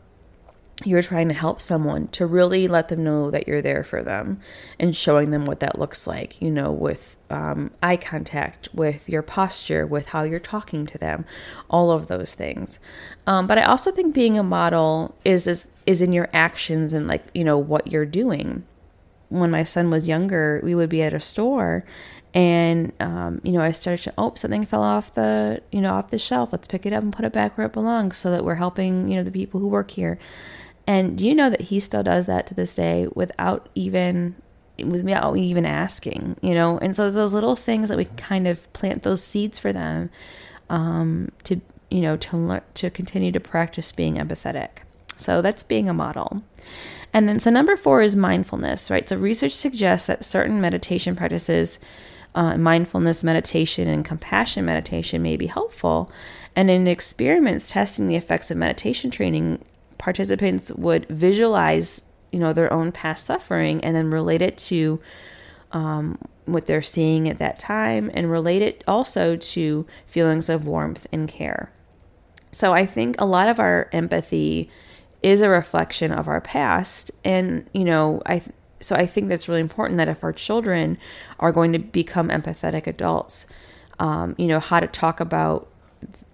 you're 0.86 1.02
trying 1.02 1.28
to 1.28 1.34
help 1.34 1.60
someone 1.60 2.08
to 2.08 2.26
really 2.26 2.66
let 2.68 2.88
them 2.88 3.04
know 3.04 3.30
that 3.30 3.48
you're 3.48 3.62
there 3.62 3.84
for 3.84 4.02
them 4.02 4.40
and 4.80 4.96
showing 4.96 5.32
them 5.32 5.44
what 5.44 5.60
that 5.60 5.78
looks 5.78 6.08
like, 6.08 6.42
you 6.42 6.50
know, 6.50 6.72
with 6.72 7.18
um, 7.30 7.70
eye 7.84 7.98
contact, 7.98 8.70
with 8.74 9.10
your 9.10 9.22
posture, 9.22 9.86
with 9.86 10.08
how 10.08 10.24
you're 10.24 10.40
talking 10.40 10.86
to 10.86 10.98
them, 10.98 11.26
all 11.70 11.92
of 11.92 12.08
those 12.08 12.34
things. 12.34 12.80
Um, 13.28 13.46
but 13.46 13.58
I 13.58 13.64
also 13.64 13.92
think 13.92 14.16
being 14.16 14.38
a 14.38 14.44
model 14.44 15.16
is, 15.26 15.48
is 15.48 15.68
is 15.86 16.02
in 16.02 16.14
your 16.14 16.30
actions 16.32 16.94
and 16.94 17.08
like 17.08 17.26
you 17.34 17.44
know 17.44 17.58
what 17.58 17.88
you're 17.88 18.06
doing 18.06 18.64
when 19.30 19.52
my 19.52 19.64
son 19.64 19.90
was 19.90 20.08
younger, 20.08 20.60
we 20.64 20.76
would 20.76 20.90
be 20.90 21.02
at 21.02 21.14
a 21.14 21.20
store 21.20 21.86
and 22.34 22.94
um, 23.00 23.42
you 23.44 23.52
know 23.52 23.62
i 23.62 23.72
started 23.72 24.04
to 24.04 24.14
oh 24.18 24.32
something 24.36 24.64
fell 24.64 24.84
off 24.84 25.14
the 25.16 25.62
you 25.72 25.82
know 25.82 25.94
off 25.94 26.12
the 26.12 26.20
shelf. 26.20 26.50
Let's 26.52 26.68
pick 26.68 26.86
it 26.86 26.94
up 26.94 27.04
and 27.04 27.12
put 27.12 27.26
it 27.26 27.34
back 27.34 27.58
where 27.58 27.66
it 27.66 27.74
belongs 27.74 28.18
so 28.18 28.32
that 28.32 28.46
we're 28.46 28.56
helping 28.56 29.10
you 29.10 29.16
know 29.16 29.24
the 29.24 29.32
people 29.32 29.60
who 29.60 29.68
work 29.68 29.92
here. 29.92 30.20
And 30.86 31.18
do 31.18 31.28
you 31.28 31.36
know 31.36 31.50
that 31.50 31.62
he 31.62 31.80
still 31.80 32.04
does 32.04 32.26
that 32.26 32.48
to 32.48 32.54
this 32.54 32.76
day 32.76 33.08
without 33.14 33.70
even 33.76 34.36
without 34.78 35.38
even 35.38 35.66
asking 35.66 36.38
you 36.42 36.54
know? 36.54 36.78
And 36.78 36.96
so 36.96 37.10
those 37.10 37.34
little 37.34 37.56
things 37.56 37.90
that 37.90 37.98
we 37.98 38.06
kind 38.06 38.48
of 38.48 38.72
plant 38.74 39.04
those 39.04 39.24
seeds 39.24 39.60
for 39.60 39.74
them 39.74 40.10
um, 40.70 41.32
to 41.46 41.60
you 41.90 42.02
know 42.02 42.16
to 42.18 42.38
learn 42.38 42.62
to 42.76 42.90
continue 42.90 43.32
to 43.32 43.40
practice 43.40 43.92
being 43.92 44.16
empathetic. 44.16 44.70
So 45.16 45.42
that's 45.42 45.64
being 45.64 45.90
a 45.90 45.94
model 45.94 46.44
and 47.14 47.28
then, 47.28 47.40
so 47.40 47.50
number 47.50 47.76
four 47.76 48.02
is 48.02 48.16
mindfulness, 48.16 48.92
right? 48.92 49.08
So, 49.08 49.18
research 49.18 49.54
suggests 49.54 50.08
that 50.08 50.24
certain 50.24 50.62
meditation 50.62 51.16
practices, 51.16 51.80
uh, 52.36 52.58
mindfulness 52.58 53.24
meditation 53.24 53.88
and 53.88 54.06
compassion 54.06 54.66
meditation, 54.66 55.24
may 55.24 55.36
be 55.36 55.48
helpful. 55.48 56.12
And 56.56 56.70
in 56.70 56.88
experiments 56.88 57.72
testing 57.72 58.08
the 58.08 58.16
effects 58.16 58.52
of 58.52 58.58
meditation 58.58 59.10
training, 59.10 59.64
participants 59.98 60.72
would 60.72 61.08
visualize, 61.08 62.04
you 62.32 62.40
know, 62.40 62.54
their 62.54 62.72
own 62.72 62.92
past 62.92 63.26
suffering 63.26 63.84
and 63.84 63.96
then 63.96 64.12
relate 64.12 64.42
it 64.42 64.58
to 64.58 65.00
um, 65.72 66.18
what 66.46 66.68
they're 66.68 66.82
seeing 66.82 67.28
at 67.28 67.40
that 67.40 67.58
time 67.58 68.12
and 68.14 68.30
relate 68.30 68.62
it 68.62 68.84
also 68.88 69.36
to 69.36 69.88
feelings 70.06 70.50
of 70.50 70.66
warmth 70.66 71.08
and 71.12 71.28
care. 71.28 71.72
So, 72.52 72.72
I 72.72 72.86
think 72.86 73.20
a 73.20 73.26
lot 73.26 73.50
of 73.50 73.60
our 73.60 73.90
empathy 73.92 74.70
is 75.22 75.42
a 75.42 75.50
reflection 75.50 76.12
of 76.12 76.28
our 76.28 76.42
past 76.42 77.12
and 77.24 77.68
you 77.74 77.84
know 77.84 78.22
i 78.26 78.42
so 78.80 78.96
i 78.96 79.06
think 79.06 79.28
that's 79.28 79.48
really 79.48 79.60
important 79.60 79.98
that 79.98 80.08
if 80.08 80.24
our 80.24 80.32
children 80.32 80.98
are 81.40 81.52
going 81.52 81.74
to 81.74 81.80
become 81.80 82.30
empathetic 82.30 82.88
adults 82.88 83.46
um, 84.00 84.34
you 84.38 84.48
know 84.48 84.60
how 84.60 84.80
to 84.80 84.88
talk 84.88 85.20
about 85.20 85.68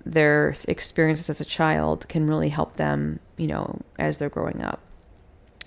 their 0.05 0.55
experiences 0.67 1.29
as 1.29 1.41
a 1.41 1.45
child 1.45 2.07
can 2.07 2.27
really 2.27 2.49
help 2.49 2.75
them, 2.75 3.19
you 3.37 3.47
know, 3.47 3.81
as 3.97 4.19
they're 4.19 4.29
growing 4.29 4.61
up. 4.61 4.79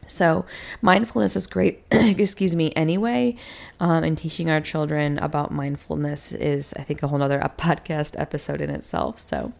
So, 0.09 0.45
mindfulness 0.83 1.37
is 1.37 1.47
great, 1.47 1.85
excuse 1.91 2.57
me, 2.57 2.73
anyway. 2.75 3.37
Um, 3.81 4.03
and 4.03 4.19
teaching 4.19 4.50
our 4.50 4.61
children 4.61 5.19
about 5.19 5.53
mindfulness 5.53 6.33
is, 6.33 6.75
I 6.77 6.83
think, 6.83 7.03
a 7.03 7.09
whole 7.09 7.23
other 7.23 7.38
podcast 7.59 8.19
episode 8.19 8.61
in 8.61 8.71
itself. 8.71 9.21
So, 9.21 9.53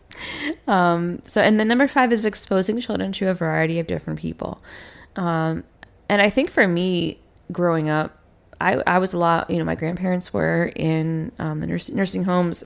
um, 0.67 1.21
so, 1.25 1.41
and 1.41 1.61
then 1.61 1.69
number 1.69 1.87
five 1.87 2.13
is 2.13 2.27
exposing 2.27 2.81
children 2.81 3.13
to 3.13 3.29
a 3.29 3.35
variety 3.35 3.79
of 3.79 3.87
different 3.87 4.19
people. 4.19 4.61
Um, 5.17 5.65
and 6.09 6.23
I 6.23 6.31
think 6.31 6.51
for 6.51 6.67
me, 6.67 7.21
growing 7.53 7.89
up, 7.89 8.19
I, 8.61 8.83
I 8.87 8.99
was 8.99 9.13
a 9.13 9.19
lot, 9.19 9.51
you 9.51 9.59
know, 9.59 9.65
my 9.65 9.75
grandparents 9.75 10.33
were 10.33 10.73
in 10.75 11.33
um, 11.39 11.61
the 11.61 11.67
nurs- 11.67 11.91
nursing 11.91 12.25
homes 12.25 12.65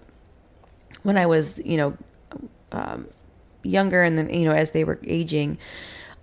when 1.03 1.19
I 1.19 1.27
was, 1.27 1.59
you 1.65 1.77
know, 1.77 1.97
um, 2.73 3.09
younger 3.62 4.03
and 4.03 4.17
then, 4.17 4.31
you 4.31 4.47
know, 4.47 4.53
as 4.53 4.71
they 4.73 4.85
were 4.85 4.99
aging. 5.05 5.59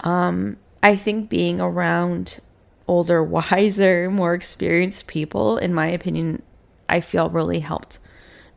Um, 0.02 0.58
I 0.82 0.96
think 0.96 1.30
being 1.30 1.60
around 1.60 2.40
older, 2.88 3.24
wiser, 3.38 4.10
more 4.10 4.34
experienced 4.34 5.08
people, 5.08 5.58
in 5.58 5.74
my 5.74 5.88
opinion, 5.88 6.42
I 6.88 7.02
feel 7.02 7.30
really 7.30 7.60
helped 7.60 8.00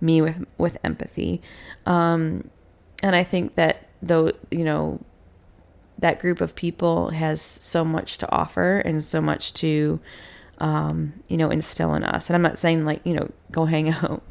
me 0.01 0.21
with 0.21 0.45
with 0.59 0.79
empathy. 0.83 1.41
Um, 1.87 2.51
and 3.03 3.15
I 3.15 3.25
think 3.25 3.55
that 3.55 3.89
though 4.03 4.33
you 4.51 4.65
know 4.65 5.01
that 5.99 6.19
group 6.19 6.41
of 6.41 6.55
people 6.55 7.11
has 7.11 7.41
so 7.41 7.85
much 7.85 8.19
to 8.19 8.31
offer 8.33 8.79
and 8.79 9.03
so 9.03 9.21
much 9.21 9.55
to 9.55 10.01
um, 10.59 11.13
you 11.29 11.37
know 11.37 11.51
instill 11.51 11.95
in 11.95 12.05
us. 12.05 12.29
And 12.29 12.35
I'm 12.35 12.43
not 12.43 12.59
saying 12.59 12.85
like 12.85 13.01
you 13.05 13.15
know 13.15 13.31
go 13.51 13.65
hang 13.67 13.89
out 13.91 14.23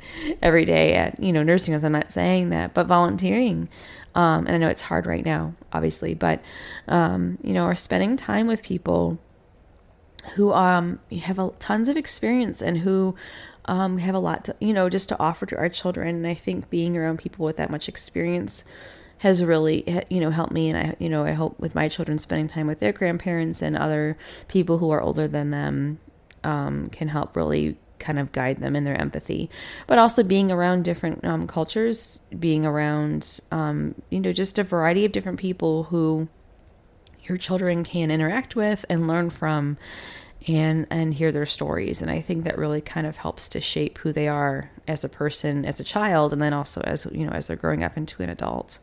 every 0.41 0.65
day 0.65 0.95
at 0.95 1.21
you 1.21 1.31
know 1.31 1.43
nursing 1.43 1.73
homes. 1.73 1.83
I'm 1.83 1.91
not 1.91 2.11
saying 2.11 2.49
that, 2.49 2.73
but 2.73 2.87
volunteering 2.87 3.69
um, 4.15 4.45
and 4.45 4.55
I 4.55 4.57
know 4.57 4.69
it's 4.69 4.81
hard 4.81 5.05
right 5.05 5.25
now, 5.25 5.53
obviously, 5.71 6.13
but 6.13 6.41
um, 6.87 7.37
you 7.43 7.53
know, 7.53 7.63
are 7.63 7.75
spending 7.75 8.17
time 8.17 8.47
with 8.47 8.63
people 8.63 9.19
who 10.35 10.53
um, 10.53 10.99
have 11.21 11.39
a, 11.39 11.51
tons 11.59 11.87
of 11.87 11.97
experience 11.97 12.61
and 12.61 12.79
who 12.79 13.15
um, 13.65 13.97
have 13.97 14.15
a 14.15 14.19
lot 14.19 14.45
to, 14.45 14.55
you 14.59 14.73
know, 14.73 14.89
just 14.89 15.09
to 15.09 15.19
offer 15.19 15.45
to 15.45 15.57
our 15.57 15.69
children. 15.69 16.15
And 16.15 16.27
I 16.27 16.33
think 16.33 16.69
being 16.69 16.97
around 16.97 17.19
people 17.19 17.45
with 17.45 17.57
that 17.57 17.69
much 17.69 17.87
experience 17.87 18.63
has 19.19 19.43
really, 19.43 20.03
you 20.09 20.19
know, 20.19 20.31
helped 20.31 20.51
me. 20.51 20.69
And 20.69 20.77
I, 20.77 20.95
you 20.99 21.09
know, 21.09 21.23
I 21.23 21.33
hope 21.33 21.59
with 21.59 21.75
my 21.75 21.87
children 21.87 22.17
spending 22.17 22.47
time 22.47 22.67
with 22.67 22.79
their 22.79 22.91
grandparents 22.91 23.61
and 23.61 23.77
other 23.77 24.17
people 24.47 24.79
who 24.79 24.89
are 24.89 25.01
older 25.01 25.27
than 25.27 25.51
them 25.51 25.99
um, 26.43 26.89
can 26.89 27.07
help 27.07 27.35
really 27.35 27.77
kind 28.01 28.19
of 28.19 28.31
guide 28.33 28.59
them 28.59 28.75
in 28.75 28.83
their 28.83 28.99
empathy, 28.99 29.49
but 29.87 29.97
also 29.97 30.23
being 30.23 30.51
around 30.51 30.83
different 30.83 31.23
um, 31.23 31.47
cultures, 31.47 32.19
being 32.37 32.65
around, 32.65 33.39
um, 33.51 33.95
you 34.09 34.19
know, 34.19 34.33
just 34.33 34.59
a 34.59 34.63
variety 34.63 35.05
of 35.05 35.13
different 35.13 35.39
people 35.39 35.83
who 35.83 36.27
your 37.23 37.37
children 37.37 37.83
can 37.83 38.11
interact 38.11 38.55
with 38.55 38.83
and 38.89 39.07
learn 39.07 39.29
from 39.29 39.77
and 40.47 40.87
and 40.89 41.13
hear 41.13 41.31
their 41.31 41.45
stories. 41.45 42.01
And 42.01 42.09
i 42.09 42.19
think 42.19 42.43
that 42.43 42.57
really 42.57 42.81
kind 42.81 43.05
of 43.05 43.17
helps 43.17 43.47
to 43.49 43.61
shape 43.61 43.99
who 43.99 44.11
they 44.11 44.27
are 44.27 44.71
as 44.87 45.03
a 45.03 45.09
person 45.09 45.65
as 45.65 45.79
a 45.79 45.83
child 45.83 46.33
and 46.33 46.41
then 46.41 46.53
also 46.53 46.81
as 46.81 47.05
you 47.11 47.25
know 47.25 47.31
as 47.31 47.47
they're 47.47 47.55
growing 47.55 47.83
up 47.83 47.95
into 47.95 48.23
an 48.23 48.29
adult. 48.29 48.79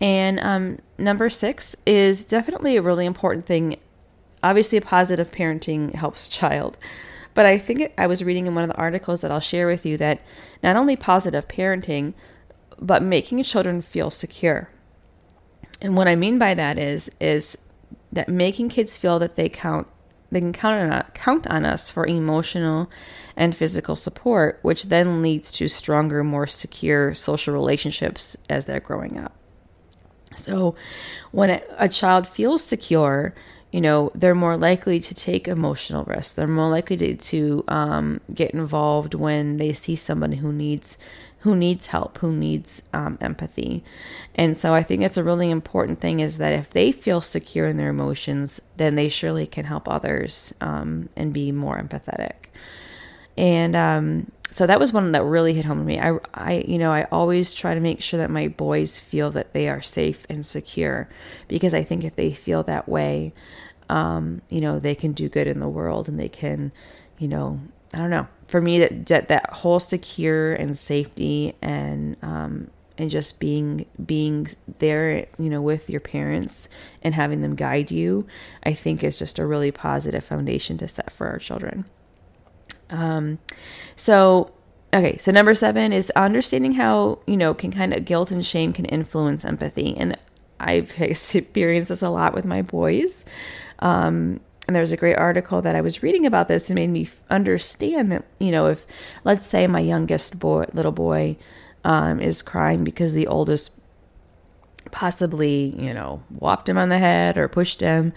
And 0.00 0.40
um, 0.40 0.78
number 0.98 1.30
six 1.30 1.74
is 1.86 2.24
definitely 2.24 2.76
a 2.76 2.82
really 2.82 3.06
important 3.06 3.46
thing. 3.46 3.78
Obviously 4.42 4.76
a 4.76 4.82
positive 4.82 5.30
parenting 5.30 5.94
helps 5.94 6.28
child 6.28 6.76
but 7.34 7.46
I 7.46 7.58
think 7.58 7.92
I 7.98 8.06
was 8.06 8.24
reading 8.24 8.46
in 8.46 8.54
one 8.54 8.64
of 8.64 8.70
the 8.70 8.76
articles 8.76 9.20
that 9.20 9.30
I'll 9.30 9.40
share 9.40 9.66
with 9.66 9.84
you 9.84 9.96
that 9.98 10.20
not 10.62 10.76
only 10.76 10.96
positive 10.96 11.48
parenting, 11.48 12.14
but 12.80 13.02
making 13.02 13.42
children 13.42 13.82
feel 13.82 14.10
secure. 14.10 14.70
And 15.80 15.96
what 15.96 16.08
I 16.08 16.16
mean 16.16 16.38
by 16.38 16.54
that 16.54 16.78
is 16.78 17.10
is 17.20 17.58
that 18.12 18.28
making 18.28 18.68
kids 18.68 18.96
feel 18.96 19.18
that 19.18 19.36
they 19.36 19.48
count 19.48 19.88
they 20.30 20.40
can 20.40 20.52
count 20.52 20.82
on 20.82 20.90
us, 20.90 21.06
count 21.14 21.46
on 21.46 21.64
us 21.64 21.90
for 21.90 22.06
emotional 22.06 22.90
and 23.36 23.54
physical 23.54 23.94
support, 23.94 24.58
which 24.62 24.84
then 24.84 25.22
leads 25.22 25.52
to 25.52 25.68
stronger, 25.68 26.24
more 26.24 26.48
secure 26.48 27.14
social 27.14 27.54
relationships 27.54 28.36
as 28.50 28.66
they're 28.66 28.80
growing 28.80 29.16
up. 29.16 29.32
So, 30.34 30.74
when 31.30 31.62
a 31.78 31.88
child 31.88 32.26
feels 32.26 32.64
secure, 32.64 33.32
you 33.74 33.80
know, 33.80 34.12
they're 34.14 34.36
more 34.36 34.56
likely 34.56 35.00
to 35.00 35.12
take 35.14 35.48
emotional 35.48 36.04
risks. 36.04 36.32
They're 36.32 36.46
more 36.46 36.70
likely 36.70 36.96
to, 36.98 37.16
to 37.16 37.64
um, 37.66 38.20
get 38.32 38.52
involved 38.52 39.14
when 39.14 39.56
they 39.56 39.72
see 39.72 39.96
somebody 39.96 40.36
who 40.36 40.52
needs 40.52 40.96
who 41.40 41.56
needs 41.56 41.86
help, 41.86 42.18
who 42.18 42.32
needs 42.32 42.82
um, 42.92 43.18
empathy. 43.20 43.82
And 44.36 44.56
so 44.56 44.72
I 44.72 44.84
think 44.84 45.02
it's 45.02 45.16
a 45.16 45.24
really 45.24 45.50
important 45.50 46.00
thing 46.00 46.20
is 46.20 46.38
that 46.38 46.52
if 46.52 46.70
they 46.70 46.92
feel 46.92 47.20
secure 47.20 47.66
in 47.66 47.76
their 47.76 47.90
emotions, 47.90 48.62
then 48.76 48.94
they 48.94 49.08
surely 49.08 49.44
can 49.44 49.64
help 49.64 49.88
others 49.88 50.54
um, 50.60 51.08
and 51.16 51.32
be 51.32 51.50
more 51.50 51.76
empathetic. 51.76 52.50
And 53.36 53.74
um, 53.74 54.30
so 54.54 54.68
that 54.68 54.78
was 54.78 54.92
one 54.92 55.10
that 55.10 55.24
really 55.24 55.52
hit 55.52 55.64
home 55.64 55.80
to 55.80 55.84
me. 55.84 55.98
I, 55.98 56.16
I, 56.32 56.64
you 56.68 56.78
know, 56.78 56.92
I 56.92 57.08
always 57.10 57.52
try 57.52 57.74
to 57.74 57.80
make 57.80 58.00
sure 58.00 58.18
that 58.18 58.30
my 58.30 58.46
boys 58.46 59.00
feel 59.00 59.32
that 59.32 59.52
they 59.52 59.68
are 59.68 59.82
safe 59.82 60.24
and 60.28 60.46
secure 60.46 61.08
because 61.48 61.74
I 61.74 61.82
think 61.82 62.04
if 62.04 62.14
they 62.14 62.32
feel 62.32 62.62
that 62.62 62.88
way, 62.88 63.32
um, 63.88 64.42
you 64.50 64.60
know, 64.60 64.78
they 64.78 64.94
can 64.94 65.10
do 65.10 65.28
good 65.28 65.48
in 65.48 65.58
the 65.58 65.68
world 65.68 66.08
and 66.08 66.20
they 66.20 66.28
can, 66.28 66.70
you 67.18 67.26
know, 67.26 67.58
I 67.92 67.98
don't 67.98 68.10
know. 68.10 68.28
For 68.46 68.60
me, 68.60 68.78
that 68.78 69.06
that, 69.06 69.26
that 69.26 69.52
whole 69.52 69.80
secure 69.80 70.54
and 70.54 70.78
safety 70.78 71.56
and 71.60 72.16
um, 72.22 72.70
and 72.96 73.10
just 73.10 73.40
being 73.40 73.86
being 74.06 74.46
there, 74.78 75.26
you 75.36 75.50
know, 75.50 75.62
with 75.62 75.90
your 75.90 76.00
parents 76.00 76.68
and 77.02 77.12
having 77.12 77.40
them 77.40 77.56
guide 77.56 77.90
you, 77.90 78.24
I 78.62 78.72
think 78.74 79.02
is 79.02 79.18
just 79.18 79.40
a 79.40 79.46
really 79.46 79.72
positive 79.72 80.22
foundation 80.22 80.78
to 80.78 80.86
set 80.86 81.10
for 81.10 81.26
our 81.26 81.38
children. 81.38 81.86
Um, 82.90 83.38
so 83.96 84.52
okay, 84.92 85.16
so 85.18 85.32
number 85.32 85.54
seven 85.54 85.92
is 85.92 86.10
understanding 86.14 86.72
how 86.72 87.18
you 87.26 87.36
know 87.36 87.54
can 87.54 87.70
kind 87.72 87.92
of 87.92 88.04
guilt 88.04 88.30
and 88.30 88.44
shame 88.44 88.72
can 88.72 88.84
influence 88.84 89.44
empathy, 89.44 89.96
and 89.96 90.16
I've 90.60 90.92
experienced 91.00 91.88
this 91.88 92.02
a 92.02 92.10
lot 92.10 92.34
with 92.34 92.44
my 92.44 92.62
boys. 92.62 93.24
Um, 93.80 94.40
and 94.66 94.74
there's 94.74 94.92
a 94.92 94.96
great 94.96 95.16
article 95.16 95.60
that 95.62 95.76
I 95.76 95.82
was 95.82 96.02
reading 96.02 96.24
about 96.24 96.48
this 96.48 96.70
and 96.70 96.78
made 96.78 96.88
me 96.88 97.08
understand 97.28 98.10
that, 98.12 98.24
you 98.38 98.50
know, 98.50 98.68
if 98.68 98.86
let's 99.22 99.44
say 99.44 99.66
my 99.66 99.80
youngest 99.80 100.38
boy, 100.38 100.64
little 100.72 100.92
boy, 100.92 101.36
um, 101.84 102.18
is 102.18 102.40
crying 102.40 102.82
because 102.82 103.12
the 103.12 103.26
oldest 103.26 103.72
possibly, 104.90 105.74
you 105.78 105.92
know, 105.92 106.22
whopped 106.30 106.68
him 106.68 106.78
on 106.78 106.88
the 106.88 106.98
head 106.98 107.36
or 107.36 107.46
pushed 107.46 107.80
him. 107.80 108.14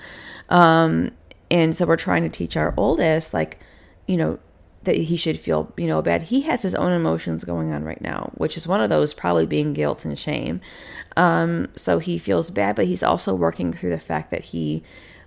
Um, 0.48 1.12
and 1.52 1.76
so 1.76 1.86
we're 1.86 1.98
trying 1.98 2.24
to 2.24 2.30
teach 2.30 2.56
our 2.56 2.74
oldest, 2.78 3.34
like, 3.34 3.60
you 4.06 4.16
know, 4.16 4.40
that 4.88 4.96
he 4.96 5.16
should 5.16 5.40
feel, 5.40 5.72
you 5.78 5.86
know, 5.86 6.02
bad. 6.02 6.24
He 6.24 6.42
has 6.42 6.64
his 6.64 6.74
own 6.74 6.92
emotions 6.92 7.44
going 7.44 7.72
on 7.72 7.84
right 7.84 8.02
now, 8.02 8.32
which 8.36 8.58
is 8.58 8.68
one 8.68 8.82
of 8.82 8.90
those 8.90 9.14
probably 9.14 9.46
being 9.46 9.74
guilt 9.74 10.04
and 10.04 10.18
shame. 10.18 10.60
Um, 11.16 11.68
so 11.76 12.00
he 12.00 12.18
feels 12.18 12.50
bad, 12.50 12.76
but 12.76 12.88
he's 12.88 13.04
also 13.04 13.36
working 13.36 13.72
through 13.72 13.92
the 13.92 14.00
fact 14.00 14.32
that 14.32 14.46
he 14.46 14.84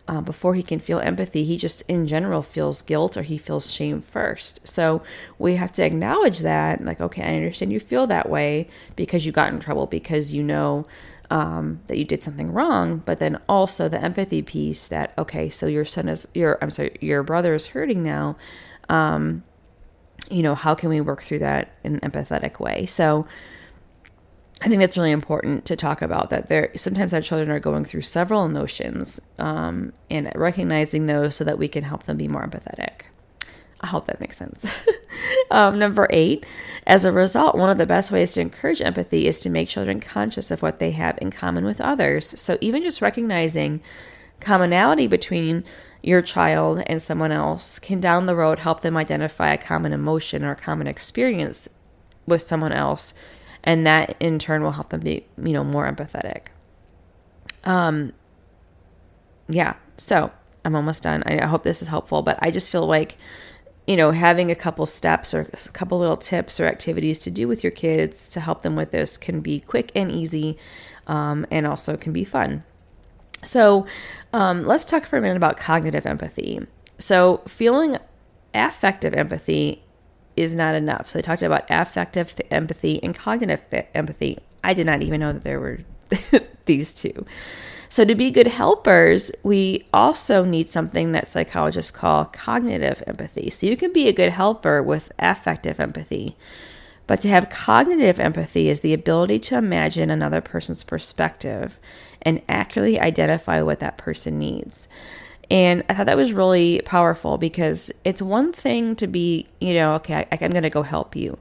uh, 0.09 0.20
before 0.20 0.55
he 0.55 0.62
can 0.64 0.81
feel 0.81 0.99
empathy, 0.99 1.44
he 1.44 1.57
just 1.57 1.83
in 1.83 2.05
general 2.05 2.42
feels 2.42 2.83
guilt 2.83 3.16
or 3.16 3.23
he 3.23 3.38
feels 3.38 3.73
shame 3.73 4.03
first. 4.03 4.66
So 4.66 5.03
we 5.38 5.55
have 5.55 5.70
to 5.73 5.85
acknowledge 5.85 6.40
that, 6.40 6.85
like, 6.85 7.01
okay, 7.01 7.23
I 7.23 7.37
understand 7.37 7.73
you 7.73 7.79
feel 7.79 8.09
that 8.09 8.29
way 8.29 8.68
because 8.96 9.25
you 9.25 9.31
got 9.31 9.53
in 9.53 9.61
trouble 9.61 9.87
because 9.87 10.35
you 10.35 10.42
know 10.42 10.85
um, 11.31 11.81
that 11.87 11.96
you 11.96 12.05
did 12.05 12.25
something 12.25 12.53
wrong, 12.53 13.03
but 13.05 13.20
then 13.20 13.38
also 13.49 13.88
the 13.88 14.03
empathy 14.03 14.42
piece 14.42 14.88
that 14.88 15.14
okay, 15.16 15.49
so 15.49 15.66
your 15.66 15.85
son 15.85 16.09
is 16.09 16.27
your 16.35 16.59
I'm 16.61 16.70
sorry, 16.70 16.96
your 17.01 17.23
brother 17.23 17.55
is 17.55 17.66
hurting 17.66 18.03
now. 18.03 18.37
Um, 18.88 19.44
you 20.31 20.43
know, 20.43 20.55
how 20.55 20.75
can 20.75 20.88
we 20.88 21.01
work 21.01 21.23
through 21.23 21.40
that 21.40 21.73
in 21.85 21.97
an 21.97 22.11
empathetic 22.11 22.61
way? 22.61 22.87
So 22.87 23.27
I 24.62 24.69
think 24.69 24.81
that's 24.81 24.99
really 24.99 25.11
important 25.11 25.64
to 25.66 25.77
talk 25.77 26.03
about 26.03 26.31
that 26.31 26.49
there 26.49 26.71
sometimes 26.77 27.14
our 27.14 27.23
children 27.23 27.51
are 27.51 27.61
going 27.61 27.85
through 27.85 28.03
several 28.03 28.45
emotions 28.45 29.19
um, 29.38 29.93
and 30.11 30.31
recognizing 30.35 31.07
those 31.07 31.35
so 31.35 31.45
that 31.45 31.59
we 31.59 31.66
can 31.66 31.83
help 31.83 32.05
them 32.05 32.19
be 32.19 32.29
more 32.29 32.47
empathetic. 32.47 33.03
I 33.81 33.87
hope 33.87 34.07
that 34.07 34.21
makes 34.21 34.37
sense. 34.37 34.66
um, 35.51 35.79
number 35.79 36.07
eight, 36.11 36.45
as 36.87 37.07
a 37.07 37.12
result, 37.12 37.57
one 37.57 37.71
of 37.71 37.79
the 37.79 37.87
best 37.87 38.12
ways 38.12 38.35
to 38.35 38.40
encourage 38.43 38.83
empathy 38.83 39.27
is 39.27 39.40
to 39.40 39.49
make 39.49 39.69
children 39.69 40.01
conscious 40.01 40.51
of 40.51 40.61
what 40.61 40.79
they 40.79 40.90
have 40.90 41.16
in 41.23 41.31
common 41.31 41.64
with 41.64 41.81
others. 41.81 42.38
So 42.38 42.59
even 42.61 42.83
just 42.83 43.01
recognizing 43.01 43.81
commonality 44.40 45.07
between 45.07 45.64
your 46.03 46.23
child 46.23 46.83
and 46.87 47.03
someone 47.03 47.33
else 47.33 47.79
can 47.79 48.01
down 48.01 48.27
the 48.27 48.37
road 48.37 48.61
help 48.61 48.81
them 48.83 48.97
identify 48.97 49.53
a 49.53 49.59
common 49.59 49.93
emotion 49.93 50.45
or 50.45 50.53
a 50.53 50.57
common 50.57 50.87
experience 50.87 51.69
with 52.27 52.43
someone 52.43 52.73
else 52.73 53.13
and 53.63 53.87
that 53.87 54.17
in 54.21 54.39
turn 54.39 54.63
will 54.63 54.73
help 54.73 54.91
them 54.91 55.01
be 55.01 55.27
you 55.43 55.53
know 55.53 55.65
more 55.65 55.91
empathetic 55.91 56.47
um 57.65 58.13
yeah 59.49 59.75
so 59.97 60.31
i'm 60.65 60.75
almost 60.75 61.03
done 61.03 61.23
i 61.25 61.45
hope 61.45 61.65
this 61.65 61.83
is 61.83 61.89
helpful 61.89 62.23
but 62.23 62.39
i 62.41 62.51
just 62.51 62.71
feel 62.71 62.87
like 62.87 63.19
you 63.91 63.97
know, 63.97 64.13
having 64.13 64.53
a 64.53 64.55
couple 64.55 64.87
steps 64.87 65.35
or 65.35 65.51
a 65.53 65.69
couple 65.71 65.99
little 65.99 66.17
tips 66.17 66.61
or 66.61 66.67
activities 66.67 67.19
to 67.19 67.29
do 67.29 67.49
with 67.49 67.65
your 67.65 67.73
kids 67.73 68.29
to 68.29 68.39
help 68.39 68.63
them 68.63 68.77
with 68.77 68.93
this 68.93 69.17
can 69.17 69.41
be 69.41 69.59
quick 69.59 69.91
and 69.97 70.13
easy 70.13 70.57
um, 71.09 71.45
and 71.51 71.67
also 71.67 71.97
can 71.97 72.13
be 72.13 72.23
fun. 72.23 72.63
So, 73.42 73.87
um, 74.33 74.64
let's 74.64 74.85
talk 74.85 75.07
for 75.07 75.16
a 75.16 75.20
minute 75.20 75.37
about 75.37 75.57
cognitive 75.57 76.07
empathy. 76.07 76.61
So, 76.98 77.38
feeling 77.48 77.98
affective 78.55 79.14
empathy 79.14 79.83
is 80.37 80.55
not 80.55 80.74
enough. 80.74 81.09
So, 81.09 81.18
I 81.18 81.22
talked 81.22 81.42
about 81.42 81.64
affective 81.70 82.35
empathy 82.50 83.03
and 83.03 83.14
cognitive 83.14 83.62
empathy. 83.94 84.38
I 84.62 84.74
did 84.74 84.87
not 84.87 85.03
even 85.03 85.20
know 85.20 85.33
that 85.33 85.42
there 85.42 85.61
were 85.61 85.81
these 86.66 86.92
two. 86.92 87.24
So, 87.88 88.05
to 88.05 88.14
be 88.14 88.31
good 88.31 88.46
helpers, 88.46 89.33
we 89.42 89.87
also 89.92 90.44
need 90.44 90.68
something 90.68 91.12
that 91.12 91.29
psychologists 91.29 91.90
call 91.90 92.26
cognitive 92.26 93.03
empathy. 93.07 93.50
So, 93.50 93.66
you 93.66 93.76
can 93.76 93.92
be 93.92 94.07
a 94.09 94.12
good 94.12 94.31
helper 94.31 94.83
with 94.83 95.11
affective 95.18 95.81
empathy. 95.81 96.37
But 97.07 97.22
to 97.22 97.29
have 97.29 97.50
cognitive 97.50 98.20
empathy 98.20 98.68
is 98.68 98.83
the 98.83 98.94
ability 98.94 99.40
to 99.40 99.57
imagine 99.57 100.11
another 100.11 100.40
person's 100.40 100.85
perspective 100.85 101.81
and 102.22 102.42
accurately 102.48 103.00
identify 103.00 103.62
what 103.62 103.80
that 103.80 103.98
person 103.98 104.38
needs. 104.38 104.88
And 105.50 105.83
I 105.88 105.94
thought 105.94 106.06
that 106.06 106.16
was 106.16 106.33
really 106.33 106.80
powerful 106.85 107.37
because 107.37 107.90
it's 108.04 108.22
one 108.22 108.52
thing 108.52 108.94
to 108.96 109.06
be, 109.06 109.48
you 109.61 109.74
know, 109.74 109.94
okay, 109.94 110.28
I, 110.30 110.38
am 110.40 110.52
going 110.52 110.62
to 110.62 110.70
go 110.70 110.83
help 110.83 111.16
you. 111.16 111.38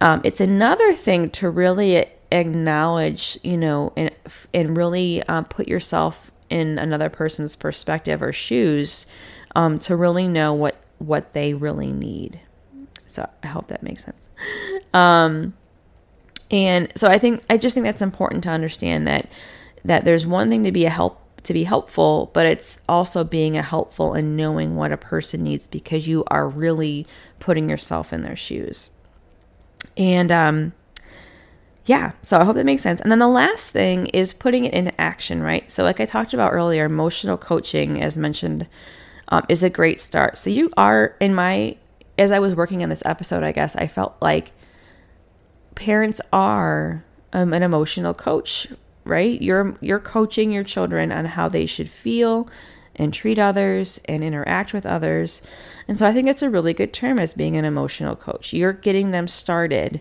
Um, 0.00 0.20
it's 0.24 0.40
another 0.40 0.92
thing 0.94 1.30
to 1.30 1.48
really 1.48 2.06
acknowledge, 2.32 3.38
you 3.42 3.56
know, 3.56 3.92
and 3.96 4.10
and 4.52 4.76
really 4.76 5.22
uh, 5.24 5.42
put 5.42 5.68
yourself 5.68 6.30
in 6.48 6.78
another 6.78 7.08
person's 7.08 7.54
perspective 7.54 8.22
or 8.22 8.32
shoes 8.32 9.06
um, 9.54 9.78
to 9.80 9.94
really 9.94 10.26
know 10.26 10.52
what 10.52 10.76
what 10.98 11.32
they 11.32 11.54
really 11.54 11.92
need. 11.92 12.40
So 13.06 13.28
I 13.42 13.48
hope 13.48 13.68
that 13.68 13.82
makes 13.82 14.04
sense. 14.04 14.28
Um, 14.92 15.54
and 16.50 16.92
so 16.96 17.08
I 17.08 17.18
think 17.18 17.42
I 17.48 17.56
just 17.56 17.74
think 17.74 17.84
that's 17.84 18.02
important 18.02 18.42
to 18.44 18.50
understand 18.50 19.06
that 19.06 19.28
that 19.84 20.04
there's 20.04 20.26
one 20.26 20.50
thing 20.50 20.64
to 20.64 20.72
be 20.72 20.84
a 20.84 20.90
help 20.90 21.18
to 21.42 21.54
be 21.54 21.64
helpful, 21.64 22.30
but 22.34 22.46
it's 22.46 22.80
also 22.88 23.24
being 23.24 23.56
a 23.56 23.62
helpful 23.62 24.12
and 24.12 24.36
knowing 24.36 24.76
what 24.76 24.92
a 24.92 24.96
person 24.96 25.42
needs 25.42 25.66
because 25.66 26.06
you 26.06 26.22
are 26.26 26.46
really 26.46 27.06
putting 27.38 27.70
yourself 27.70 28.12
in 28.12 28.22
their 28.22 28.36
shoes. 28.36 28.90
And 29.96 30.30
um, 30.30 30.72
yeah, 31.86 32.12
so 32.22 32.38
I 32.38 32.44
hope 32.44 32.56
that 32.56 32.66
makes 32.66 32.82
sense. 32.82 33.00
And 33.00 33.10
then 33.10 33.18
the 33.18 33.28
last 33.28 33.70
thing 33.70 34.06
is 34.06 34.32
putting 34.32 34.64
it 34.64 34.74
into 34.74 34.98
action, 35.00 35.42
right? 35.42 35.70
So, 35.70 35.82
like 35.82 36.00
I 36.00 36.04
talked 36.04 36.34
about 36.34 36.52
earlier, 36.52 36.84
emotional 36.84 37.38
coaching, 37.38 38.02
as 38.02 38.16
mentioned, 38.16 38.66
um, 39.28 39.44
is 39.48 39.62
a 39.62 39.70
great 39.70 39.98
start. 39.98 40.38
So, 40.38 40.50
you 40.50 40.70
are, 40.76 41.16
in 41.20 41.34
my, 41.34 41.76
as 42.18 42.32
I 42.32 42.38
was 42.38 42.54
working 42.54 42.82
on 42.82 42.90
this 42.90 43.02
episode, 43.04 43.42
I 43.42 43.52
guess 43.52 43.76
I 43.76 43.86
felt 43.86 44.14
like 44.20 44.52
parents 45.74 46.20
are 46.32 47.04
um, 47.32 47.52
an 47.54 47.62
emotional 47.62 48.12
coach, 48.12 48.68
right? 49.04 49.40
You're 49.40 49.76
you're 49.80 50.00
coaching 50.00 50.50
your 50.50 50.64
children 50.64 51.12
on 51.12 51.24
how 51.24 51.48
they 51.48 51.66
should 51.66 51.90
feel 51.90 52.48
and 52.96 53.14
treat 53.14 53.38
others 53.38 54.00
and 54.06 54.22
interact 54.22 54.72
with 54.72 54.84
others. 54.84 55.42
And 55.88 55.96
so 55.96 56.06
I 56.06 56.12
think 56.12 56.28
it's 56.28 56.42
a 56.42 56.50
really 56.50 56.74
good 56.74 56.92
term 56.92 57.18
as 57.18 57.34
being 57.34 57.56
an 57.56 57.64
emotional 57.64 58.16
coach. 58.16 58.52
You're 58.52 58.72
getting 58.72 59.10
them 59.10 59.26
started 59.28 60.00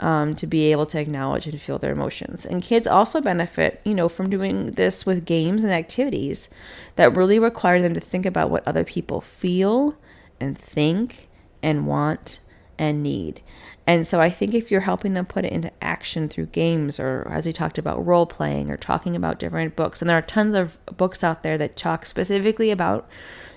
um, 0.00 0.34
to 0.36 0.46
be 0.46 0.72
able 0.72 0.86
to 0.86 0.98
acknowledge 0.98 1.46
and 1.46 1.60
feel 1.60 1.78
their 1.78 1.92
emotions. 1.92 2.46
And 2.46 2.62
kids 2.62 2.86
also 2.86 3.20
benefit, 3.20 3.80
you 3.84 3.94
know, 3.94 4.08
from 4.08 4.30
doing 4.30 4.72
this 4.72 5.04
with 5.04 5.26
games 5.26 5.62
and 5.62 5.72
activities 5.72 6.48
that 6.96 7.14
really 7.14 7.38
require 7.38 7.80
them 7.82 7.94
to 7.94 8.00
think 8.00 8.26
about 8.26 8.50
what 8.50 8.66
other 8.66 8.84
people 8.84 9.20
feel 9.20 9.96
and 10.40 10.58
think 10.58 11.28
and 11.62 11.86
want 11.86 12.40
and 12.78 13.02
need. 13.02 13.42
And 13.90 14.06
so 14.06 14.20
I 14.20 14.30
think 14.30 14.54
if 14.54 14.70
you're 14.70 14.82
helping 14.82 15.14
them 15.14 15.26
put 15.26 15.44
it 15.44 15.50
into 15.50 15.72
action 15.82 16.28
through 16.28 16.46
games 16.46 17.00
or 17.00 17.26
as 17.28 17.44
we 17.44 17.52
talked 17.52 17.76
about 17.76 18.06
role 18.06 18.24
playing 18.24 18.70
or 18.70 18.76
talking 18.76 19.16
about 19.16 19.40
different 19.40 19.74
books 19.74 20.00
and 20.00 20.08
there 20.08 20.16
are 20.16 20.22
tons 20.22 20.54
of 20.54 20.78
books 20.96 21.24
out 21.24 21.42
there 21.42 21.58
that 21.58 21.74
talk 21.74 22.06
specifically 22.06 22.70
about, 22.70 23.08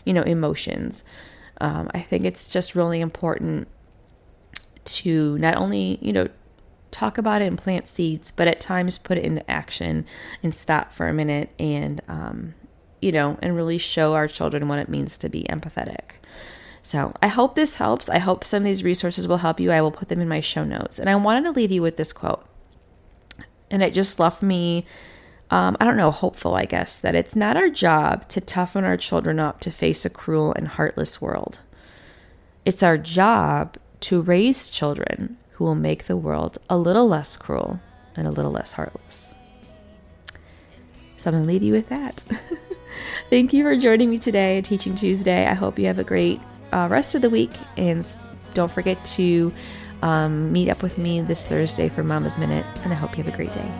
you 0.05 0.11
know, 0.11 0.23
emotions. 0.23 1.03
Um, 1.61 1.87
I 1.93 1.99
think 1.99 2.25
it's 2.25 2.49
just 2.49 2.73
really 2.73 2.99
important 2.99 3.67
to 4.85 5.37
not 5.37 5.55
only, 5.55 5.99
you 6.01 6.11
know, 6.11 6.27
talk 6.89 7.19
about 7.19 7.43
it 7.43 7.45
and 7.45 7.57
plant 7.59 7.87
seeds, 7.87 8.31
but 8.31 8.47
at 8.47 8.59
times 8.59 8.97
put 8.97 9.19
it 9.19 9.23
into 9.23 9.47
action 9.47 10.03
and 10.41 10.55
stop 10.55 10.91
for 10.91 11.07
a 11.07 11.13
minute 11.13 11.51
and, 11.59 12.01
um, 12.07 12.55
you 13.03 13.11
know, 13.11 13.37
and 13.43 13.55
really 13.55 13.77
show 13.77 14.15
our 14.15 14.27
children 14.27 14.67
what 14.67 14.79
it 14.79 14.89
means 14.89 15.15
to 15.19 15.29
be 15.29 15.43
empathetic. 15.43 16.17
So 16.83 17.13
I 17.21 17.27
hope 17.27 17.55
this 17.55 17.75
helps. 17.75 18.09
I 18.09 18.19
hope 18.19 18.43
some 18.43 18.57
of 18.57 18.65
these 18.65 18.83
resources 18.83 19.25
will 19.25 19.37
help 19.37 19.59
you. 19.59 19.71
I 19.71 19.81
will 19.81 19.91
put 19.91 20.09
them 20.09 20.19
in 20.19 20.27
my 20.27 20.41
show 20.41 20.65
notes. 20.65 20.99
And 20.99 21.09
I 21.09 21.15
wanted 21.15 21.45
to 21.45 21.51
leave 21.51 21.71
you 21.71 21.81
with 21.81 21.95
this 21.95 22.11
quote. 22.11 22.45
And 23.71 23.81
it 23.81 23.93
just 23.93 24.19
left 24.19 24.43
me, 24.43 24.85
um, 25.49 25.77
I 25.79 25.85
don't 25.85 25.97
know, 25.97 26.11
hopeful, 26.11 26.55
I 26.55 26.65
guess, 26.65 26.99
that 26.99 27.15
it's 27.15 27.37
not 27.37 27.55
our 27.55 27.69
job 27.69 28.27
to 28.29 28.41
toughen 28.41 28.83
our 28.83 28.97
children 28.97 29.39
up 29.39 29.61
to 29.61 29.71
face 29.71 30.03
a 30.03 30.09
cruel 30.09 30.53
and 30.53 30.67
heartless 30.67 31.21
world. 31.21 31.59
It's 32.65 32.83
our 32.83 32.97
job 32.97 33.77
to 34.01 34.21
raise 34.21 34.69
children 34.69 35.37
who 35.53 35.63
will 35.63 35.75
make 35.75 36.05
the 36.05 36.17
world 36.17 36.57
a 36.69 36.77
little 36.77 37.07
less 37.07 37.37
cruel 37.37 37.79
and 38.15 38.27
a 38.27 38.31
little 38.31 38.51
less 38.51 38.73
heartless. 38.73 39.33
So 41.15 41.29
I'm 41.29 41.35
going 41.35 41.45
to 41.45 41.47
leave 41.47 41.63
you 41.63 41.71
with 41.71 41.87
that. 41.87 42.25
Thank 43.29 43.53
you 43.53 43.63
for 43.63 43.77
joining 43.77 44.09
me 44.09 44.19
today, 44.19 44.61
Teaching 44.61 44.95
Tuesday. 44.95 45.47
I 45.47 45.53
hope 45.53 45.79
you 45.79 45.85
have 45.87 45.99
a 45.99 46.03
great 46.03 46.41
uh, 46.73 46.87
rest 46.89 47.15
of 47.15 47.21
the 47.21 47.29
week, 47.29 47.51
and 47.77 48.05
don't 48.53 48.71
forget 48.71 49.03
to 49.05 49.53
um, 50.01 50.51
meet 50.51 50.69
up 50.69 50.81
with 50.81 50.97
me 50.97 51.21
this 51.21 51.47
Thursday 51.47 51.87
for 51.87 52.03
Mama's 52.03 52.37
Minute, 52.37 52.65
and 52.83 52.91
I 52.91 52.95
hope 52.95 53.17
you 53.17 53.23
have 53.23 53.33
a 53.33 53.37
great 53.37 53.51
day. 53.51 53.71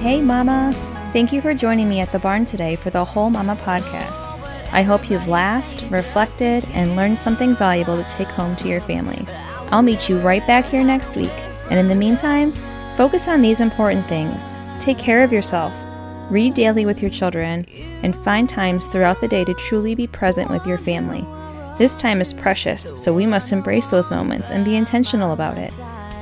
Hey, 0.00 0.20
Mama! 0.20 0.72
Thank 1.12 1.32
you 1.32 1.40
for 1.40 1.54
joining 1.54 1.88
me 1.88 2.00
at 2.00 2.10
the 2.12 2.18
barn 2.18 2.44
today 2.44 2.76
for 2.76 2.90
the 2.90 3.04
Whole 3.04 3.30
Mama 3.30 3.56
podcast. 3.56 4.21
I 4.72 4.82
hope 4.82 5.10
you've 5.10 5.28
laughed, 5.28 5.84
reflected, 5.90 6.64
and 6.72 6.96
learned 6.96 7.18
something 7.18 7.54
valuable 7.54 8.02
to 8.02 8.10
take 8.10 8.28
home 8.28 8.56
to 8.56 8.68
your 8.68 8.80
family. 8.80 9.26
I'll 9.70 9.82
meet 9.82 10.08
you 10.08 10.18
right 10.18 10.46
back 10.46 10.64
here 10.64 10.82
next 10.82 11.14
week. 11.14 11.32
And 11.70 11.78
in 11.78 11.88
the 11.88 11.94
meantime, 11.94 12.52
focus 12.96 13.28
on 13.28 13.42
these 13.42 13.60
important 13.60 14.06
things. 14.06 14.42
Take 14.78 14.98
care 14.98 15.22
of 15.22 15.32
yourself, 15.32 15.72
read 16.30 16.54
daily 16.54 16.86
with 16.86 17.00
your 17.00 17.10
children, 17.10 17.66
and 18.02 18.16
find 18.16 18.48
times 18.48 18.86
throughout 18.86 19.20
the 19.20 19.28
day 19.28 19.44
to 19.44 19.54
truly 19.54 19.94
be 19.94 20.06
present 20.06 20.50
with 20.50 20.66
your 20.66 20.78
family. 20.78 21.24
This 21.78 21.96
time 21.96 22.20
is 22.20 22.32
precious, 22.32 22.92
so 22.96 23.14
we 23.14 23.26
must 23.26 23.52
embrace 23.52 23.86
those 23.86 24.10
moments 24.10 24.50
and 24.50 24.64
be 24.64 24.76
intentional 24.76 25.32
about 25.32 25.58
it. 25.58 25.72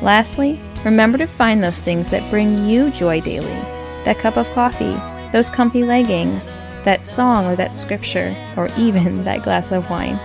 Lastly, 0.03 0.61
remember 0.85 1.19
to 1.19 1.27
find 1.27 1.63
those 1.63 1.83
things 1.83 2.11
that 2.11 2.29
bring 2.31 2.69
you 2.69 2.91
joy 2.91 3.21
daily 3.21 3.61
that 4.05 4.19
cup 4.19 4.37
of 4.37 4.49
coffee, 4.51 4.97
those 5.31 5.51
comfy 5.51 5.85
leggings, 5.85 6.57
that 6.85 7.07
song 7.07 7.47
or 7.47 7.57
that 7.57 7.77
scripture, 7.77 8.37
or 8.57 8.69
even 8.77 9.25
that 9.25 9.43
glass 9.43 9.73
of 9.73 9.88
wine. 9.90 10.16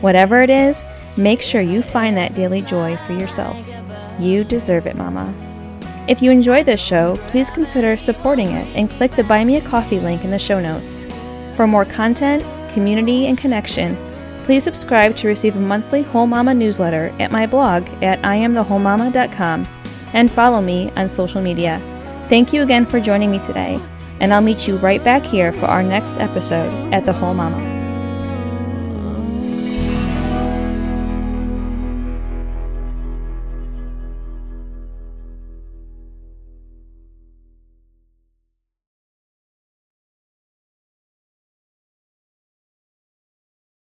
Whatever 0.00 0.42
it 0.42 0.50
is, 0.50 0.84
make 1.16 1.42
sure 1.42 1.60
you 1.60 1.82
find 1.82 2.16
that 2.16 2.34
daily 2.34 2.62
joy 2.62 2.96
for 2.98 3.12
yourself. 3.12 3.56
You 4.18 4.44
deserve 4.44 4.86
it, 4.86 4.96
Mama. 4.96 5.34
If 6.08 6.22
you 6.22 6.30
enjoyed 6.30 6.66
this 6.66 6.80
show, 6.80 7.16
please 7.28 7.50
consider 7.50 7.96
supporting 7.98 8.48
it 8.48 8.74
and 8.74 8.90
click 8.90 9.10
the 9.10 9.24
Buy 9.24 9.44
Me 9.44 9.56
a 9.56 9.60
Coffee 9.60 10.00
link 10.00 10.24
in 10.24 10.30
the 10.30 10.38
show 10.38 10.58
notes. 10.58 11.06
For 11.54 11.66
more 11.66 11.84
content, 11.84 12.44
community, 12.72 13.26
and 13.26 13.36
connection, 13.36 13.96
please 14.44 14.64
subscribe 14.64 15.14
to 15.16 15.28
receive 15.28 15.56
a 15.56 15.60
monthly 15.60 16.02
Whole 16.02 16.26
Mama 16.26 16.54
newsletter 16.54 17.12
at 17.18 17.30
my 17.30 17.46
blog 17.46 17.86
at 18.02 18.20
iamthewholemama.com 18.20 19.68
and 20.14 20.30
follow 20.30 20.62
me 20.62 20.90
on 20.96 21.08
social 21.08 21.42
media. 21.42 21.78
Thank 22.28 22.52
you 22.52 22.62
again 22.62 22.86
for 22.86 23.00
joining 23.00 23.30
me 23.30 23.40
today, 23.40 23.78
and 24.20 24.32
I'll 24.32 24.40
meet 24.40 24.66
you 24.66 24.76
right 24.76 25.02
back 25.02 25.22
here 25.22 25.52
for 25.52 25.66
our 25.66 25.82
next 25.82 26.18
episode 26.18 26.92
at 26.92 27.04
The 27.04 27.12
Whole 27.12 27.34
Mama. 27.34 27.77